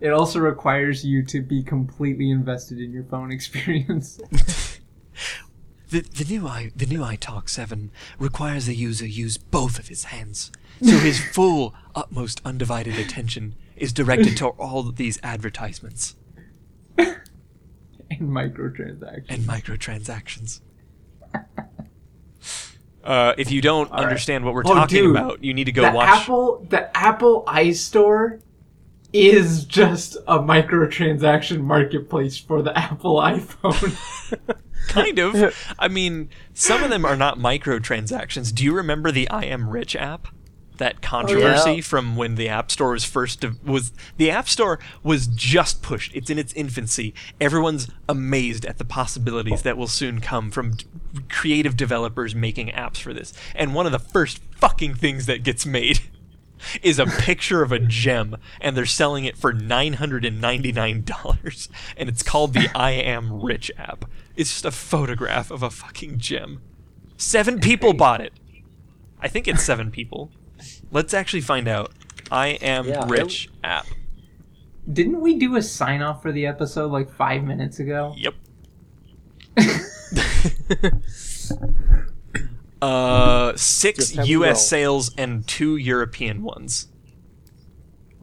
It 0.00 0.10
also 0.10 0.40
requires 0.40 1.04
you 1.04 1.22
to 1.26 1.42
be 1.42 1.62
completely 1.62 2.30
invested 2.30 2.78
in 2.78 2.92
your 2.92 3.04
phone 3.04 3.30
experience. 3.38 4.18
The, 5.90 6.00
the 6.00 6.24
new 6.24 6.48
i 6.48 6.72
the 6.74 6.86
new 6.86 7.00
iTalk 7.00 7.50
7 7.50 7.90
requires 8.18 8.64
the 8.64 8.74
user 8.74 9.06
use 9.06 9.36
both 9.36 9.78
of 9.78 9.88
his 9.88 10.04
hands, 10.04 10.50
so 10.80 10.96
his 10.96 11.22
full, 11.22 11.74
utmost, 11.94 12.40
undivided 12.46 12.98
attention 12.98 13.56
is 13.76 13.92
directed 13.92 14.38
to 14.38 14.48
all 14.48 14.88
of 14.88 14.96
these 14.96 15.20
advertisements 15.22 16.14
microtransactions. 18.20 19.26
and 19.28 19.42
microtransactions. 19.44 20.60
Uh, 23.04 23.34
if 23.36 23.50
you 23.50 23.60
don't 23.60 23.90
All 23.90 23.96
right. 23.96 24.04
understand 24.04 24.44
what 24.44 24.54
we're 24.54 24.62
Oh, 24.64 24.74
talking 24.74 25.02
dude. 25.02 25.10
about, 25.16 25.42
you 25.42 25.52
need 25.52 25.64
to 25.64 25.72
go 25.72 25.82
the 25.82 25.90
watch. 25.90 26.08
Apple 26.08 26.64
the 26.70 26.96
Apple 26.96 27.42
iStore 27.48 28.40
is 29.12 29.64
just 29.64 30.16
a 30.28 30.38
microtransaction 30.38 31.62
marketplace 31.62 32.38
for 32.38 32.62
the 32.62 32.76
Apple 32.78 33.16
iPhone. 33.16 34.38
kind 34.88 35.18
of. 35.18 35.74
I 35.80 35.88
mean, 35.88 36.28
some 36.54 36.84
of 36.84 36.90
them 36.90 37.04
are 37.04 37.16
not 37.16 37.38
microtransactions. 37.38 38.54
Do 38.54 38.62
you 38.62 38.72
remember 38.72 39.10
the 39.10 39.28
I 39.30 39.46
Am 39.46 39.68
Rich 39.68 39.96
app? 39.96 40.28
That 40.82 40.96
oh, 40.96 41.00
controversy 41.00 41.74
Yeah. 41.74 41.80
from 41.82 42.16
when 42.16 42.34
the 42.34 42.48
App 42.48 42.72
Store 42.72 42.90
was 42.90 43.04
first 43.04 43.40
de- 43.40 43.54
was 43.64 43.92
the 44.16 44.32
App 44.32 44.48
Store 44.48 44.80
was 45.04 45.28
just 45.28 45.80
pushed. 45.80 46.12
It's 46.12 46.28
in 46.28 46.40
its 46.40 46.52
infancy. 46.54 47.14
Everyone's 47.40 47.88
amazed 48.08 48.66
at 48.66 48.78
the 48.78 48.84
possibilities 48.84 49.62
that 49.62 49.76
will 49.76 49.86
soon 49.86 50.20
come 50.20 50.50
from 50.50 50.72
d- 50.72 50.84
creative 51.28 51.76
developers 51.76 52.34
making 52.34 52.70
apps 52.70 52.96
for 52.96 53.14
this. 53.14 53.32
And 53.54 53.74
one 53.74 53.86
of 53.86 53.92
the 53.92 54.00
first 54.00 54.40
fucking 54.56 54.96
things 54.96 55.26
that 55.26 55.44
gets 55.44 55.64
made 55.64 56.00
is 56.82 56.98
a 56.98 57.06
picture 57.06 57.62
of 57.62 57.70
a 57.70 57.78
gem 57.78 58.36
and 58.60 58.76
they're 58.76 58.84
selling 58.84 59.24
it 59.24 59.36
for 59.36 59.52
$999 59.52 61.68
and 61.96 62.08
it's 62.08 62.24
called 62.24 62.54
the 62.54 62.68
I 62.74 62.90
Am 62.90 63.40
Rich 63.40 63.70
app. 63.78 64.06
It's 64.36 64.50
just 64.50 64.64
a 64.64 64.72
photograph 64.72 65.52
of 65.52 65.62
a 65.62 65.70
fucking 65.70 66.18
gem. 66.18 66.60
7 67.16 67.60
people 67.60 67.92
bought 67.92 68.20
it. 68.20 68.32
I 69.20 69.28
think 69.28 69.46
it's 69.46 69.62
7 69.62 69.92
people. 69.92 70.32
Let's 70.92 71.12
actually 71.14 71.40
find 71.40 71.66
out. 71.66 71.90
I 72.30 72.48
Am 72.62 72.86
Yeah, 72.86 73.00
I 73.00 73.06
Rich 73.06 73.48
app. 73.64 73.86
Didn't 74.90 75.20
we 75.20 75.38
do 75.38 75.56
a 75.56 75.62
sign 75.62 76.02
off 76.02 76.22
for 76.22 76.30
the 76.32 76.46
episode 76.46 76.92
like 76.92 77.10
five 77.10 77.42
minutes 77.44 77.80
ago? 77.80 78.14
Yep. 78.16 78.34
uh 82.82 83.52
6 83.54 83.98
Just 83.98 84.16
have 84.16 84.24
a 84.24 84.28
US 84.28 84.46
roll. 84.46 84.54
sales 84.54 85.14
and 85.16 85.46
2 85.46 85.76
European 85.76 86.42
ones. 86.42 86.88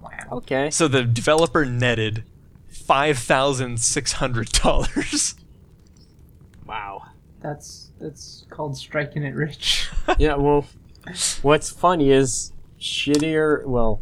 Wow. 0.02 0.10
Okay. 0.32 0.70
So 0.70 0.88
the 0.88 1.04
developer 1.04 1.66
netted 1.66 2.24
five 2.68 3.18
thousand 3.20 3.80
six 3.80 4.14
hundred 4.14 4.52
dollars. 4.52 5.36
Wow. 6.66 7.04
That's 7.42 7.92
that's 8.00 8.46
called 8.50 8.78
striking 8.78 9.24
it 9.24 9.36
rich. 9.36 9.88
Yeah, 10.18 10.36
well, 10.36 10.66
what's 11.44 11.70
funny 11.70 12.10
is 12.10 12.52
shittier, 12.80 13.66
well, 13.66 14.02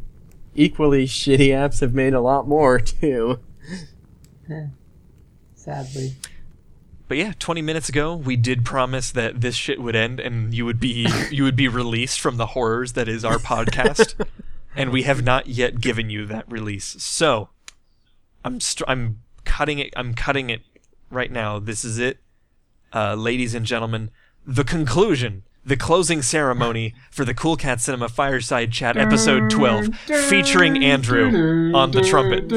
equally 0.56 1.06
shitty 1.06 1.50
apps 1.50 1.82
have 1.82 1.94
made 1.94 2.13
a 2.13 2.22
lot 2.22 2.48
more 2.48 2.80
too. 2.80 3.40
Sadly. 5.56 6.16
But 7.08 7.18
yeah, 7.18 7.34
20 7.40 7.62
minutes 7.62 7.90
ago, 7.90 8.16
we 8.16 8.36
did 8.36 8.66
promise 8.66 9.12
that 9.12 9.40
this 9.42 9.56
shit 9.56 9.82
would 9.82 9.96
end 9.96 10.20
and 10.20 10.54
you 10.54 10.66
would 10.66 10.80
be 10.80 11.08
you 11.32 11.44
would 11.44 11.56
be 11.56 11.68
released 11.68 12.20
from 12.20 12.38
the 12.38 12.48
horrors 12.48 12.94
that 12.94 13.08
is 13.08 13.24
our 13.24 13.38
podcast. 13.38 14.13
and 14.76 14.92
we 14.92 15.04
have 15.04 15.24
not 15.24 15.48
yet 15.48 15.80
given 15.80 16.10
you 16.10 16.26
that 16.26 16.50
release. 16.52 16.96
So, 17.02 17.50
I'm 18.44 18.60
str- 18.60 18.84
I'm 18.88 19.22
cutting 19.46 19.80
it 19.80 19.94
I'm 19.96 20.13
cutting 20.13 20.50
it 20.50 20.62
right 21.10 21.32
now. 21.32 21.60
This 21.60 21.86
is 21.86 21.98
it. 21.98 22.20
Uh, 22.94 23.16
ladies 23.16 23.54
and 23.54 23.66
gentlemen, 23.66 24.12
the 24.46 24.63
conclusion, 24.63 25.44
the 25.67 25.75
closing 25.77 26.21
ceremony 26.21 26.95
for 27.12 27.25
the 27.25 27.34
Cool 27.34 27.58
Cat 27.58 27.82
Cinema 27.82 28.08
Fireside 28.08 28.71
Chat 28.71 28.95
episode 28.95 29.49
12 29.49 29.93
featuring 30.30 30.84
Andrew 30.84 31.73
on 31.75 31.91
the 31.91 32.01
trumpet. 32.01 32.51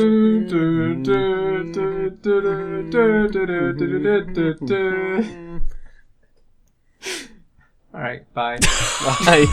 All 7.93 8.01
right, 8.01 8.33
bye. 8.33 8.59
Bye. 9.27 9.47